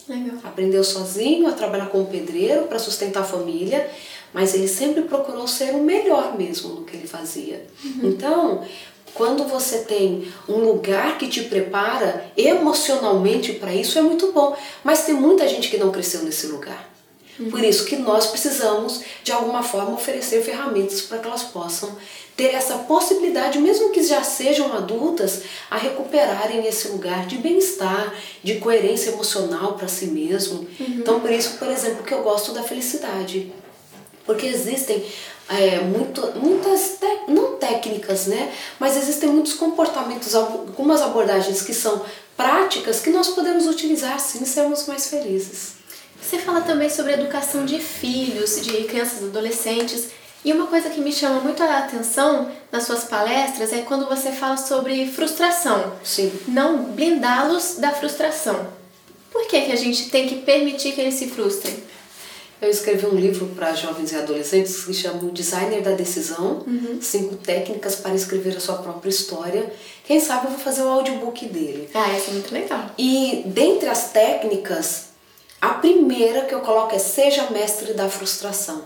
Legal. 0.07 0.39
Aprendeu 0.43 0.83
sozinho 0.83 1.47
a 1.47 1.51
trabalhar 1.51 1.89
como 1.89 2.07
pedreiro 2.07 2.63
para 2.63 2.79
sustentar 2.79 3.21
a 3.21 3.25
família, 3.25 3.89
mas 4.33 4.53
ele 4.53 4.67
sempre 4.67 5.03
procurou 5.03 5.47
ser 5.47 5.75
o 5.75 5.83
melhor 5.83 6.37
mesmo 6.37 6.69
no 6.69 6.83
que 6.83 6.97
ele 6.97 7.07
fazia. 7.07 7.65
Então, 8.03 8.65
quando 9.13 9.43
você 9.43 9.79
tem 9.79 10.31
um 10.47 10.57
lugar 10.57 11.17
que 11.17 11.27
te 11.27 11.43
prepara 11.43 12.31
emocionalmente 12.35 13.53
para 13.53 13.73
isso, 13.73 13.99
é 13.99 14.01
muito 14.01 14.31
bom. 14.31 14.55
Mas 14.83 15.05
tem 15.05 15.13
muita 15.13 15.47
gente 15.47 15.69
que 15.69 15.77
não 15.77 15.91
cresceu 15.91 16.23
nesse 16.23 16.47
lugar. 16.47 16.88
Por 17.49 17.63
isso 17.63 17.85
que 17.85 17.95
nós 17.95 18.27
precisamos, 18.27 19.01
de 19.23 19.31
alguma 19.31 19.63
forma, 19.63 19.91
oferecer 19.93 20.41
ferramentas 20.43 21.01
para 21.01 21.19
que 21.19 21.27
elas 21.27 21.43
possam 21.43 21.95
ter 22.35 22.53
essa 22.53 22.79
possibilidade, 22.79 23.59
mesmo 23.59 23.89
que 23.91 24.01
já 24.03 24.23
sejam 24.23 24.73
adultas, 24.73 25.41
a 25.69 25.77
recuperarem 25.77 26.65
esse 26.65 26.87
lugar 26.89 27.25
de 27.27 27.37
bem-estar, 27.37 28.13
de 28.43 28.55
coerência 28.55 29.11
emocional 29.11 29.73
para 29.73 29.87
si 29.87 30.07
mesmo. 30.07 30.67
Então, 30.79 31.19
por 31.19 31.31
isso, 31.31 31.57
por 31.57 31.67
exemplo, 31.69 32.03
que 32.03 32.13
eu 32.13 32.23
gosto 32.23 32.51
da 32.53 32.63
felicidade. 32.63 33.51
Porque 34.25 34.45
existem 34.45 35.03
é, 35.49 35.79
muito, 35.79 36.21
muitas, 36.35 36.97
te- 36.99 37.31
não 37.31 37.55
técnicas, 37.57 38.27
né? 38.27 38.53
Mas 38.79 38.95
existem 38.95 39.29
muitos 39.29 39.53
comportamentos, 39.53 40.35
algumas 40.35 41.01
abordagens 41.01 41.61
que 41.61 41.73
são 41.73 42.05
práticas 42.37 42.99
que 42.99 43.09
nós 43.09 43.29
podemos 43.29 43.65
utilizar 43.67 44.19
sim 44.19 44.45
sermos 44.45 44.85
mais 44.87 45.07
felizes. 45.07 45.78
Você 46.29 46.37
fala 46.37 46.61
também 46.61 46.91
sobre 46.91 47.13
educação 47.13 47.65
de 47.65 47.79
filhos, 47.79 48.61
de 48.61 48.83
crianças 48.83 49.23
e 49.23 49.25
adolescentes. 49.25 50.09
E 50.45 50.53
uma 50.53 50.67
coisa 50.67 50.87
que 50.87 51.01
me 51.01 51.11
chama 51.11 51.39
muito 51.39 51.63
a 51.63 51.79
atenção 51.79 52.51
nas 52.71 52.83
suas 52.83 53.05
palestras 53.05 53.73
é 53.73 53.79
quando 53.79 54.07
você 54.07 54.31
fala 54.31 54.55
sobre 54.55 55.07
frustração. 55.07 55.93
Sim. 56.03 56.31
Não 56.47 56.83
blindá-los 56.83 57.77
da 57.79 57.91
frustração. 57.93 58.67
Por 59.31 59.47
que, 59.47 59.61
que 59.61 59.71
a 59.71 59.75
gente 59.75 60.11
tem 60.11 60.27
que 60.27 60.35
permitir 60.35 60.91
que 60.91 61.01
eles 61.01 61.15
se 61.15 61.29
frustrem? 61.29 61.75
Eu 62.61 62.69
escrevi 62.69 63.07
um 63.07 63.15
livro 63.15 63.47
para 63.55 63.73
jovens 63.73 64.11
e 64.11 64.15
adolescentes 64.15 64.85
que 64.85 64.93
chama 64.93 65.23
O 65.23 65.31
Designer 65.31 65.81
da 65.81 65.93
Decisão, 65.93 66.63
cinco 67.01 67.37
técnicas 67.37 67.95
para 67.95 68.13
escrever 68.13 68.55
a 68.55 68.59
sua 68.59 68.75
própria 68.75 69.09
história. 69.09 69.73
Quem 70.05 70.19
sabe 70.19 70.45
eu 70.45 70.51
vou 70.51 70.59
fazer 70.59 70.83
o 70.83 70.89
audiobook 70.89 71.43
dele. 71.47 71.89
Ah, 71.91 72.15
isso 72.15 72.29
é 72.29 72.33
muito 72.33 72.53
legal. 72.53 72.91
E 72.99 73.41
dentre 73.47 73.89
as 73.89 74.11
técnicas, 74.11 75.08
a 75.61 75.69
primeira 75.69 76.45
que 76.45 76.53
eu 76.53 76.61
coloco 76.61 76.95
é 76.95 76.99
seja 76.99 77.49
mestre 77.49 77.93
da 77.93 78.09
frustração. 78.09 78.83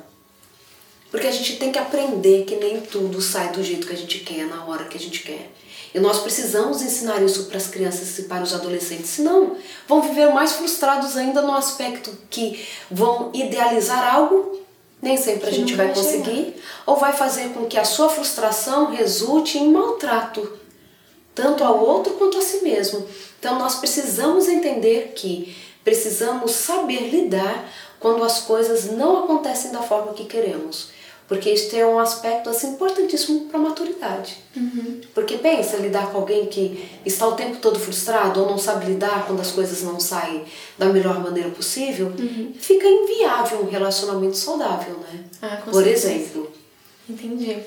Porque 1.11 1.27
a 1.27 1.31
gente 1.31 1.57
tem 1.57 1.71
que 1.71 1.77
aprender 1.77 2.43
que 2.45 2.55
nem 2.55 2.81
tudo 2.81 3.21
sai 3.21 3.49
do 3.49 3.63
jeito 3.63 3.85
que 3.85 3.93
a 3.93 3.97
gente 3.97 4.19
quer, 4.19 4.47
na 4.47 4.65
hora 4.65 4.85
que 4.85 4.97
a 4.97 4.99
gente 4.99 5.19
quer. 5.21 5.51
E 5.93 5.99
nós 5.99 6.19
precisamos 6.19 6.81
ensinar 6.81 7.21
isso 7.21 7.45
para 7.45 7.57
as 7.57 7.67
crianças 7.67 8.17
e 8.17 8.23
para 8.23 8.43
os 8.43 8.53
adolescentes, 8.53 9.11
senão 9.11 9.55
vão 9.87 10.01
viver 10.01 10.33
mais 10.33 10.53
frustrados 10.53 11.15
ainda 11.15 11.43
no 11.43 11.53
aspecto 11.53 12.11
que 12.31 12.67
vão 12.89 13.29
idealizar 13.31 14.15
algo, 14.15 14.59
nem 14.99 15.15
sempre 15.17 15.47
a 15.47 15.49
Que 15.51 15.55
gente 15.57 15.75
vai 15.75 15.87
vai 15.87 15.95
conseguir, 15.95 16.55
ou 16.87 16.95
vai 16.95 17.13
fazer 17.13 17.49
com 17.49 17.65
que 17.65 17.77
a 17.77 17.85
sua 17.85 18.09
frustração 18.09 18.89
resulte 18.89 19.59
em 19.59 19.71
maltrato 19.71 20.63
tanto 21.35 21.63
ao 21.63 21.83
outro 21.83 22.13
quanto 22.13 22.37
a 22.37 22.41
si 22.41 22.61
mesmo. 22.63 23.07
Então 23.39 23.57
nós 23.57 23.75
precisamos 23.75 24.47
entender 24.47 25.13
que 25.15 25.55
precisamos 25.83 26.51
saber 26.51 27.09
lidar 27.09 27.69
quando 27.99 28.23
as 28.23 28.39
coisas 28.41 28.91
não 28.91 29.23
acontecem 29.23 29.71
da 29.71 29.81
forma 29.81 30.13
que 30.13 30.25
queremos. 30.25 30.91
Porque 31.27 31.49
isso 31.49 31.73
é 31.75 31.85
um 31.85 31.99
aspecto 31.99 32.49
assim, 32.49 32.71
importantíssimo 32.71 33.45
para 33.45 33.57
a 33.57 33.61
maturidade. 33.63 34.37
Porque 35.15 35.37
pensa, 35.37 35.77
lidar 35.77 36.11
com 36.11 36.17
alguém 36.17 36.47
que 36.47 36.85
está 37.05 37.25
o 37.25 37.31
tempo 37.31 37.57
todo 37.57 37.79
frustrado 37.79 38.41
ou 38.41 38.49
não 38.49 38.57
sabe 38.57 38.87
lidar 38.87 39.25
quando 39.25 39.39
as 39.39 39.51
coisas 39.51 39.81
não 39.83 39.99
saem 39.99 40.43
da 40.77 40.87
melhor 40.87 41.19
maneira 41.23 41.49
possível, 41.49 42.11
fica 42.59 42.85
inviável 42.85 43.61
um 43.61 43.69
relacionamento 43.69 44.35
saudável, 44.35 44.97
né? 44.99 45.23
Ah, 45.41 45.57
com 45.63 45.71
Por 45.71 45.83
certeza. 45.83 46.11
exemplo. 46.11 46.51
Entendi. 47.09 47.57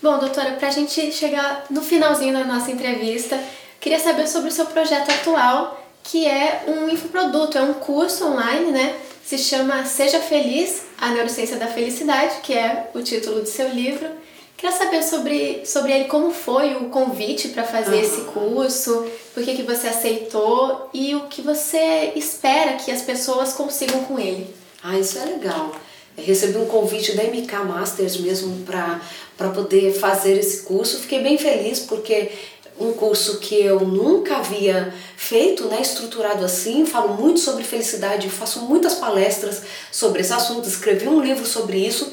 Bom, 0.00 0.18
doutora, 0.18 0.52
para 0.52 0.68
a 0.68 0.70
gente 0.70 1.12
chegar 1.12 1.66
no 1.68 1.82
finalzinho 1.82 2.32
da 2.32 2.44
nossa 2.44 2.70
entrevista, 2.70 3.38
queria 3.80 3.98
saber 3.98 4.26
sobre 4.28 4.50
o 4.50 4.52
seu 4.52 4.66
projeto 4.66 5.10
atual, 5.10 5.79
que 6.02 6.26
é 6.26 6.64
um 6.66 6.88
infoproduto, 6.88 7.56
é 7.56 7.62
um 7.62 7.74
curso 7.74 8.26
online, 8.26 8.70
né? 8.70 9.00
se 9.30 9.38
chama 9.38 9.84
Seja 9.84 10.18
Feliz, 10.18 10.82
a 10.98 11.10
Neurociência 11.10 11.56
da 11.56 11.68
Felicidade, 11.68 12.40
que 12.42 12.52
é 12.52 12.90
o 12.92 13.00
título 13.00 13.42
do 13.42 13.46
seu 13.46 13.68
livro. 13.68 14.08
Queria 14.56 14.76
saber 14.76 15.04
sobre, 15.04 15.64
sobre 15.64 15.92
ele, 15.92 16.04
como 16.06 16.32
foi 16.32 16.74
o 16.74 16.88
convite 16.88 17.50
para 17.50 17.62
fazer 17.62 17.94
uhum. 17.94 18.02
esse 18.02 18.20
curso, 18.22 19.06
por 19.32 19.44
que, 19.44 19.54
que 19.54 19.62
você 19.62 19.86
aceitou 19.86 20.90
e 20.92 21.14
o 21.14 21.28
que 21.28 21.42
você 21.42 22.12
espera 22.16 22.72
que 22.72 22.90
as 22.90 23.02
pessoas 23.02 23.52
consigam 23.52 24.02
com 24.02 24.18
ele. 24.18 24.52
Ah, 24.82 24.98
isso 24.98 25.16
é 25.16 25.26
legal. 25.26 25.70
Eu 26.18 26.24
recebi 26.24 26.58
um 26.58 26.66
convite 26.66 27.12
da 27.12 27.22
MK 27.22 27.54
Masters 27.68 28.16
mesmo 28.16 28.64
para 28.64 29.48
poder 29.50 29.92
fazer 29.92 30.36
esse 30.38 30.62
curso. 30.62 30.98
Fiquei 30.98 31.20
bem 31.20 31.38
feliz 31.38 31.78
porque 31.78 32.32
um 32.80 32.92
curso 32.92 33.38
que 33.38 33.60
eu 33.60 33.80
nunca 33.80 34.38
havia 34.38 34.92
feito, 35.16 35.66
né, 35.66 35.80
estruturado 35.80 36.44
assim, 36.44 36.86
falo 36.86 37.14
muito 37.14 37.38
sobre 37.38 37.62
felicidade, 37.62 38.30
faço 38.30 38.62
muitas 38.62 38.94
palestras 38.94 39.62
sobre 39.92 40.22
esse 40.22 40.32
assunto, 40.32 40.66
escrevi 40.68 41.06
um 41.06 41.20
livro 41.20 41.46
sobre 41.46 41.78
isso 41.78 42.10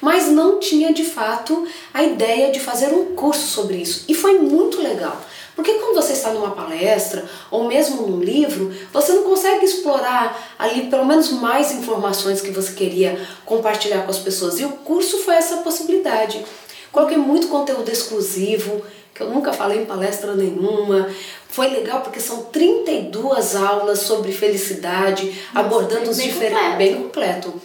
mas 0.00 0.28
não 0.28 0.60
tinha 0.60 0.92
de 0.92 1.04
fato 1.04 1.66
a 1.92 2.02
ideia 2.02 2.52
de 2.52 2.60
fazer 2.60 2.92
um 2.92 3.16
curso 3.16 3.46
sobre 3.46 3.76
isso. 3.78 4.04
E 4.08 4.14
foi 4.14 4.38
muito 4.38 4.80
legal. 4.80 5.20
Porque 5.56 5.74
quando 5.74 5.96
você 5.96 6.12
está 6.12 6.30
numa 6.30 6.52
palestra 6.52 7.28
ou 7.50 7.64
mesmo 7.64 8.06
num 8.06 8.20
livro, 8.20 8.72
você 8.92 9.12
não 9.12 9.24
consegue 9.24 9.64
explorar 9.64 10.54
ali 10.56 10.86
pelo 10.86 11.04
menos 11.04 11.32
mais 11.32 11.72
informações 11.72 12.40
que 12.40 12.52
você 12.52 12.72
queria 12.74 13.20
compartilhar 13.44 14.02
com 14.02 14.10
as 14.10 14.20
pessoas. 14.20 14.60
E 14.60 14.64
o 14.64 14.70
curso 14.70 15.18
foi 15.18 15.34
essa 15.34 15.56
possibilidade. 15.58 16.44
Coloquei 16.92 17.16
muito 17.16 17.48
conteúdo 17.48 17.90
exclusivo, 17.90 18.82
que 19.18 19.24
eu 19.24 19.30
nunca 19.30 19.52
falei 19.52 19.82
em 19.82 19.84
palestra 19.84 20.32
nenhuma. 20.36 21.10
Foi 21.48 21.68
legal 21.68 22.02
porque 22.02 22.20
são 22.20 22.44
32 22.44 23.56
aulas 23.56 23.98
sobre 23.98 24.30
felicidade, 24.30 25.26
Nossa, 25.26 25.66
abordando 25.66 26.08
os 26.08 26.22
diferentes. 26.22 26.78
Bem 26.78 26.94
completo 26.94 27.60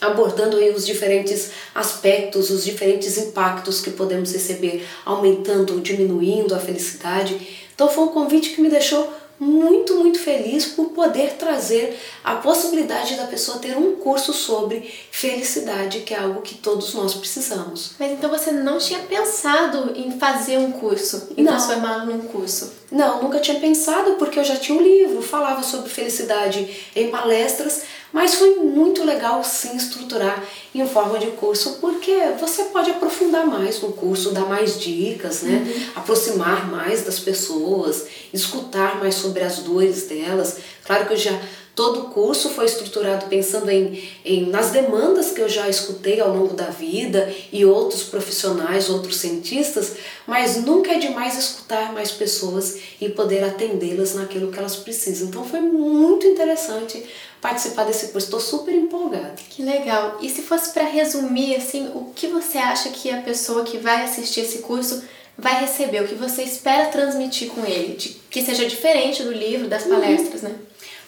abordando 0.00 0.58
aí 0.58 0.70
os 0.70 0.84
diferentes 0.84 1.50
aspectos, 1.74 2.50
os 2.50 2.62
diferentes 2.62 3.16
impactos 3.16 3.80
que 3.80 3.90
podemos 3.90 4.32
receber, 4.32 4.86
aumentando 5.02 5.72
ou 5.72 5.80
diminuindo 5.80 6.54
a 6.54 6.58
felicidade. 6.58 7.64
Então 7.74 7.88
foi 7.88 8.04
um 8.04 8.08
convite 8.08 8.50
que 8.50 8.60
me 8.60 8.68
deixou 8.68 9.10
muito, 9.38 9.96
muito 9.96 10.18
feliz 10.18 10.66
por 10.66 10.90
poder 10.90 11.34
trazer 11.34 11.98
a 12.22 12.36
possibilidade 12.36 13.16
da 13.16 13.26
pessoa 13.26 13.58
ter 13.58 13.76
um 13.76 13.96
curso 13.96 14.32
sobre 14.32 14.80
felicidade, 15.10 16.00
que 16.00 16.14
é 16.14 16.18
algo 16.18 16.42
que 16.42 16.54
todos 16.54 16.94
nós 16.94 17.14
precisamos. 17.14 17.92
Mas 17.98 18.12
então 18.12 18.30
você 18.30 18.52
não 18.52 18.78
tinha 18.78 19.00
pensado 19.00 19.92
em 19.96 20.18
fazer 20.18 20.58
um 20.58 20.72
curso, 20.72 21.28
em 21.36 21.44
transformá-lo 21.44 22.06
num 22.06 22.22
curso? 22.22 22.72
Não, 22.94 23.24
nunca 23.24 23.40
tinha 23.40 23.58
pensado 23.58 24.12
porque 24.12 24.38
eu 24.38 24.44
já 24.44 24.54
tinha 24.54 24.78
um 24.78 24.80
livro, 24.80 25.20
falava 25.20 25.64
sobre 25.64 25.90
felicidade 25.90 26.88
em 26.94 27.10
palestras, 27.10 27.82
mas 28.12 28.36
foi 28.36 28.54
muito 28.54 29.02
legal 29.02 29.42
sim 29.42 29.76
estruturar 29.76 30.40
em 30.72 30.86
forma 30.86 31.18
de 31.18 31.26
curso, 31.32 31.78
porque 31.80 32.16
você 32.38 32.66
pode 32.66 32.92
aprofundar 32.92 33.44
mais 33.44 33.82
no 33.82 33.92
curso, 33.92 34.30
dar 34.30 34.46
mais 34.46 34.78
dicas, 34.78 35.42
né? 35.42 35.66
Uhum. 35.66 35.86
aproximar 35.96 36.70
mais 36.70 37.02
das 37.02 37.18
pessoas, 37.18 38.06
escutar 38.32 39.00
mais 39.00 39.16
sobre 39.16 39.42
as 39.42 39.58
dores 39.58 40.06
delas. 40.06 40.58
Claro 40.86 41.06
que 41.06 41.14
eu 41.14 41.16
já 41.16 41.36
Todo 41.74 42.02
o 42.02 42.10
curso 42.10 42.50
foi 42.50 42.66
estruturado 42.66 43.26
pensando 43.26 43.68
em, 43.68 44.08
em, 44.24 44.46
nas 44.46 44.70
demandas 44.70 45.32
que 45.32 45.40
eu 45.40 45.48
já 45.48 45.68
escutei 45.68 46.20
ao 46.20 46.32
longo 46.32 46.54
da 46.54 46.66
vida 46.66 47.34
e 47.52 47.64
outros 47.64 48.04
profissionais, 48.04 48.88
outros 48.88 49.16
cientistas, 49.16 49.94
mas 50.24 50.56
nunca 50.62 50.92
é 50.92 50.98
demais 50.98 51.36
escutar 51.36 51.92
mais 51.92 52.12
pessoas 52.12 52.78
e 53.00 53.08
poder 53.08 53.42
atendê-las 53.42 54.14
naquilo 54.14 54.52
que 54.52 54.58
elas 54.58 54.76
precisam. 54.76 55.26
Então 55.26 55.44
foi 55.44 55.60
muito 55.60 56.24
interessante 56.26 57.04
participar 57.40 57.84
desse 57.84 58.08
curso. 58.08 58.26
Estou 58.26 58.40
super 58.40 58.72
empolgada. 58.72 59.34
Que 59.50 59.64
legal. 59.64 60.18
E 60.22 60.30
se 60.30 60.42
fosse 60.42 60.72
para 60.72 60.84
resumir 60.84 61.56
assim, 61.56 61.90
o 61.92 62.12
que 62.14 62.28
você 62.28 62.56
acha 62.56 62.90
que 62.90 63.10
a 63.10 63.20
pessoa 63.20 63.64
que 63.64 63.78
vai 63.78 64.04
assistir 64.04 64.42
esse 64.42 64.58
curso 64.58 65.02
vai 65.36 65.60
receber? 65.60 66.02
O 66.02 66.08
que 66.08 66.14
você 66.14 66.42
espera 66.42 66.86
transmitir 66.86 67.50
com 67.50 67.66
ele? 67.66 67.96
De, 67.96 68.10
que 68.30 68.42
seja 68.42 68.64
diferente 68.64 69.24
do 69.24 69.32
livro, 69.32 69.68
das 69.68 69.84
uhum. 69.84 69.90
palestras, 69.90 70.42
uhum. 70.42 70.50
né? 70.50 70.54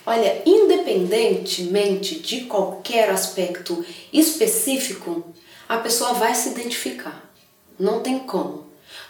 Olha, 0.06 0.40
independentemente 0.46 2.20
de 2.20 2.42
qualquer 2.42 3.10
aspecto 3.10 3.84
específico, 4.12 5.34
a 5.68 5.78
pessoa 5.78 6.12
vai 6.12 6.32
se 6.32 6.50
identificar. 6.50 7.28
Não 7.76 7.98
tem 7.98 8.20
como. 8.20 8.66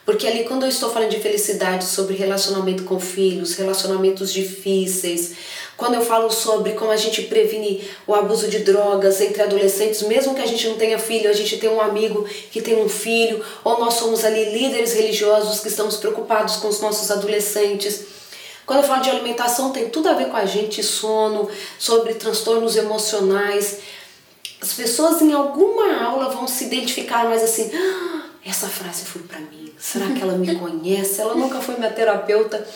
Porque 0.06 0.26
ali, 0.26 0.44
quando 0.44 0.62
eu 0.62 0.70
estou 0.70 0.90
falando 0.90 1.10
de 1.10 1.20
felicidade, 1.20 1.84
sobre 1.84 2.14
relacionamento 2.14 2.84
com 2.84 2.98
filhos, 2.98 3.56
relacionamentos 3.56 4.32
difíceis, 4.32 5.34
quando 5.76 5.96
eu 5.96 6.00
falo 6.00 6.30
sobre 6.30 6.72
como 6.72 6.90
a 6.90 6.96
gente 6.96 7.22
previne 7.22 7.86
o 8.06 8.14
abuso 8.14 8.48
de 8.48 8.60
drogas 8.60 9.20
entre 9.20 9.42
adolescentes, 9.42 10.00
mesmo 10.02 10.34
que 10.34 10.40
a 10.40 10.46
gente 10.46 10.66
não 10.66 10.78
tenha 10.78 10.98
filho, 10.98 11.28
a 11.28 11.34
gente 11.34 11.58
tem 11.58 11.68
um 11.68 11.80
amigo 11.80 12.26
que 12.50 12.62
tem 12.62 12.82
um 12.82 12.88
filho, 12.88 13.44
ou 13.62 13.78
nós 13.78 13.94
somos 13.94 14.24
ali 14.24 14.46
líderes 14.58 14.94
religiosos 14.94 15.60
que 15.60 15.68
estamos 15.68 15.96
preocupados 15.96 16.56
com 16.56 16.68
os 16.68 16.80
nossos 16.80 17.10
adolescentes 17.10 18.15
quando 18.66 18.80
eu 18.80 18.88
falo 18.88 19.02
de 19.02 19.10
alimentação, 19.10 19.70
tem 19.70 19.88
tudo 19.88 20.08
a 20.08 20.14
ver 20.14 20.28
com 20.28 20.36
a 20.36 20.44
gente, 20.44 20.82
sono, 20.82 21.48
sobre 21.78 22.14
transtornos 22.14 22.76
emocionais. 22.76 23.78
As 24.60 24.72
pessoas 24.72 25.22
em 25.22 25.32
alguma 25.32 26.02
aula 26.02 26.30
vão 26.30 26.48
se 26.48 26.64
identificar 26.64 27.24
mais 27.24 27.44
assim, 27.44 27.70
ah, 27.72 28.26
essa 28.44 28.66
frase 28.66 29.04
foi 29.04 29.22
para 29.22 29.38
mim. 29.38 29.65
Será 29.78 30.10
que 30.10 30.22
ela 30.22 30.38
me 30.38 30.54
conhece? 30.56 31.20
Ela 31.20 31.34
nunca 31.34 31.60
foi 31.60 31.76
minha 31.76 31.90
terapeuta, 31.90 32.66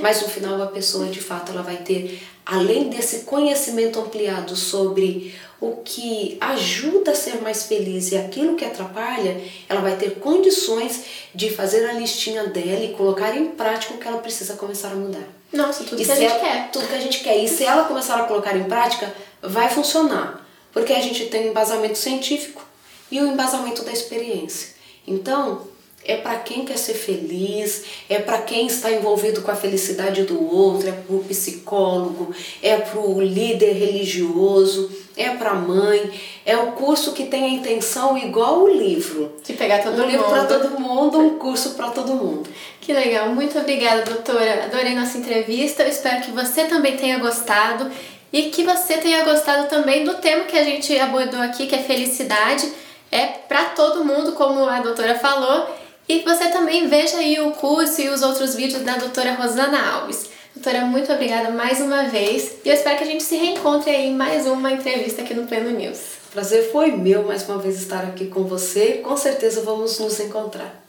mas 0.00 0.22
no 0.22 0.28
final 0.28 0.60
a 0.62 0.66
pessoa 0.66 1.06
de 1.06 1.20
fato 1.20 1.52
ela 1.52 1.62
vai 1.62 1.76
ter, 1.76 2.22
além 2.44 2.88
desse 2.88 3.20
conhecimento 3.20 4.00
ampliado 4.00 4.56
sobre 4.56 5.34
o 5.60 5.76
que 5.76 6.36
ajuda 6.40 7.12
a 7.12 7.14
ser 7.14 7.40
mais 7.40 7.64
feliz 7.64 8.12
e 8.12 8.16
aquilo 8.16 8.56
que 8.56 8.64
atrapalha, 8.64 9.40
ela 9.68 9.80
vai 9.80 9.96
ter 9.96 10.18
condições 10.18 11.04
de 11.34 11.50
fazer 11.50 11.88
a 11.88 11.92
listinha 11.92 12.46
dela 12.46 12.84
e 12.84 12.92
colocar 12.92 13.36
em 13.36 13.46
prática 13.46 13.94
o 13.94 13.98
que 13.98 14.06
ela 14.06 14.18
precisa 14.18 14.54
começar 14.54 14.92
a 14.92 14.94
mudar. 14.94 15.26
Nossa, 15.52 15.84
tudo 15.84 16.00
e 16.00 16.04
que 16.04 16.12
a 16.12 16.14
gente 16.14 16.30
ela, 16.30 16.40
quer. 16.40 16.70
Tudo 16.70 16.88
que 16.88 16.94
a 16.94 17.00
gente 17.00 17.20
quer. 17.20 17.36
E 17.36 17.48
se 17.48 17.64
ela 17.64 17.84
começar 17.84 18.16
a 18.16 18.24
colocar 18.24 18.56
em 18.56 18.64
prática, 18.64 19.12
vai 19.42 19.68
funcionar. 19.68 20.46
Porque 20.72 20.92
a 20.92 21.00
gente 21.00 21.26
tem 21.26 21.46
o 21.46 21.50
embasamento 21.50 21.96
científico 21.96 22.62
e 23.10 23.20
o 23.20 23.26
embasamento 23.26 23.82
da 23.82 23.92
experiência. 23.92 24.74
Então, 25.06 25.66
é 26.06 26.16
para 26.16 26.36
quem 26.36 26.64
quer 26.64 26.78
ser 26.78 26.94
feliz, 26.94 27.84
é 28.08 28.18
para 28.18 28.38
quem 28.38 28.66
está 28.66 28.90
envolvido 28.90 29.42
com 29.42 29.50
a 29.50 29.56
felicidade 29.56 30.22
do 30.22 30.54
outro, 30.54 30.88
é 30.88 30.92
para 30.92 31.16
o 31.16 31.24
psicólogo, 31.24 32.32
é 32.62 32.76
para 32.76 33.00
o 33.00 33.20
líder 33.20 33.72
religioso, 33.72 34.90
é 35.16 35.30
para 35.30 35.50
a 35.50 35.54
mãe. 35.54 36.10
É 36.44 36.56
o 36.56 36.72
curso 36.72 37.12
que 37.12 37.24
tem 37.24 37.44
a 37.44 37.48
intenção 37.48 38.16
igual 38.16 38.62
o 38.62 38.68
livro. 38.68 39.32
De 39.44 39.54
pegar 39.54 39.82
todo 39.82 39.94
um 39.94 39.96
mundo. 39.96 40.06
Um 40.06 40.10
livro 40.10 40.28
para 40.28 40.44
todo 40.44 40.80
mundo, 40.80 41.18
um 41.18 41.38
curso 41.38 41.70
para 41.70 41.90
todo 41.90 42.14
mundo. 42.14 42.48
Que 42.80 42.92
legal, 42.92 43.30
muito 43.30 43.58
obrigada, 43.58 44.02
doutora. 44.02 44.64
Adorei 44.66 44.94
nossa 44.94 45.18
entrevista. 45.18 45.82
Eu 45.82 45.88
espero 45.88 46.22
que 46.22 46.30
você 46.30 46.64
também 46.64 46.96
tenha 46.96 47.18
gostado 47.18 47.90
e 48.32 48.50
que 48.50 48.62
você 48.62 48.98
tenha 48.98 49.24
gostado 49.24 49.68
também 49.68 50.04
do 50.04 50.14
tema 50.14 50.44
que 50.44 50.56
a 50.56 50.62
gente 50.62 50.96
abordou 50.98 51.40
aqui, 51.40 51.66
que 51.66 51.74
é 51.74 51.82
felicidade. 51.82 52.70
É 53.10 53.26
para 53.26 53.66
todo 53.66 54.04
mundo, 54.04 54.32
como 54.32 54.64
a 54.68 54.80
doutora 54.80 55.18
falou. 55.18 55.85
E 56.08 56.20
você 56.20 56.48
também 56.50 56.86
veja 56.86 57.18
aí 57.18 57.40
o 57.40 57.50
curso 57.52 58.00
e 58.00 58.08
os 58.08 58.22
outros 58.22 58.54
vídeos 58.54 58.82
da 58.82 58.96
doutora 58.96 59.34
Rosana 59.34 59.94
Alves. 59.94 60.30
Doutora, 60.54 60.86
muito 60.86 61.12
obrigada 61.12 61.50
mais 61.50 61.80
uma 61.80 62.04
vez 62.04 62.56
e 62.64 62.68
eu 62.68 62.74
espero 62.74 62.96
que 62.96 63.04
a 63.04 63.06
gente 63.06 63.22
se 63.22 63.36
reencontre 63.36 63.90
aí 63.90 64.06
em 64.06 64.14
mais 64.14 64.46
uma 64.46 64.72
entrevista 64.72 65.22
aqui 65.22 65.34
no 65.34 65.46
Pleno 65.46 65.70
News. 65.70 65.98
Prazer 66.32 66.70
foi 66.70 66.92
meu 66.92 67.24
mais 67.24 67.46
uma 67.48 67.58
vez 67.58 67.80
estar 67.80 68.04
aqui 68.04 68.28
com 68.28 68.44
você. 68.44 69.02
Com 69.04 69.16
certeza 69.16 69.62
vamos 69.62 69.98
nos 69.98 70.18
encontrar. 70.20 70.84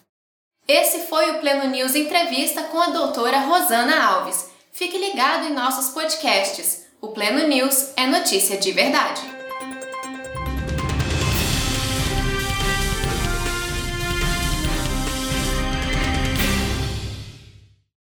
Esse 0.67 0.99
foi 1.07 1.31
o 1.31 1.39
Pleno 1.39 1.69
News 1.69 1.95
Entrevista 1.95 2.63
com 2.63 2.79
a 2.79 2.87
doutora 2.87 3.39
Rosana 3.39 4.05
Alves. 4.05 4.49
Fique 4.71 4.97
ligado 4.97 5.47
em 5.47 5.53
nossos 5.53 5.89
podcasts. 5.93 6.85
O 7.01 7.09
Pleno 7.09 7.47
News 7.47 7.89
é 7.95 8.05
notícia 8.05 8.57
de 8.57 8.71
verdade. 8.71 9.36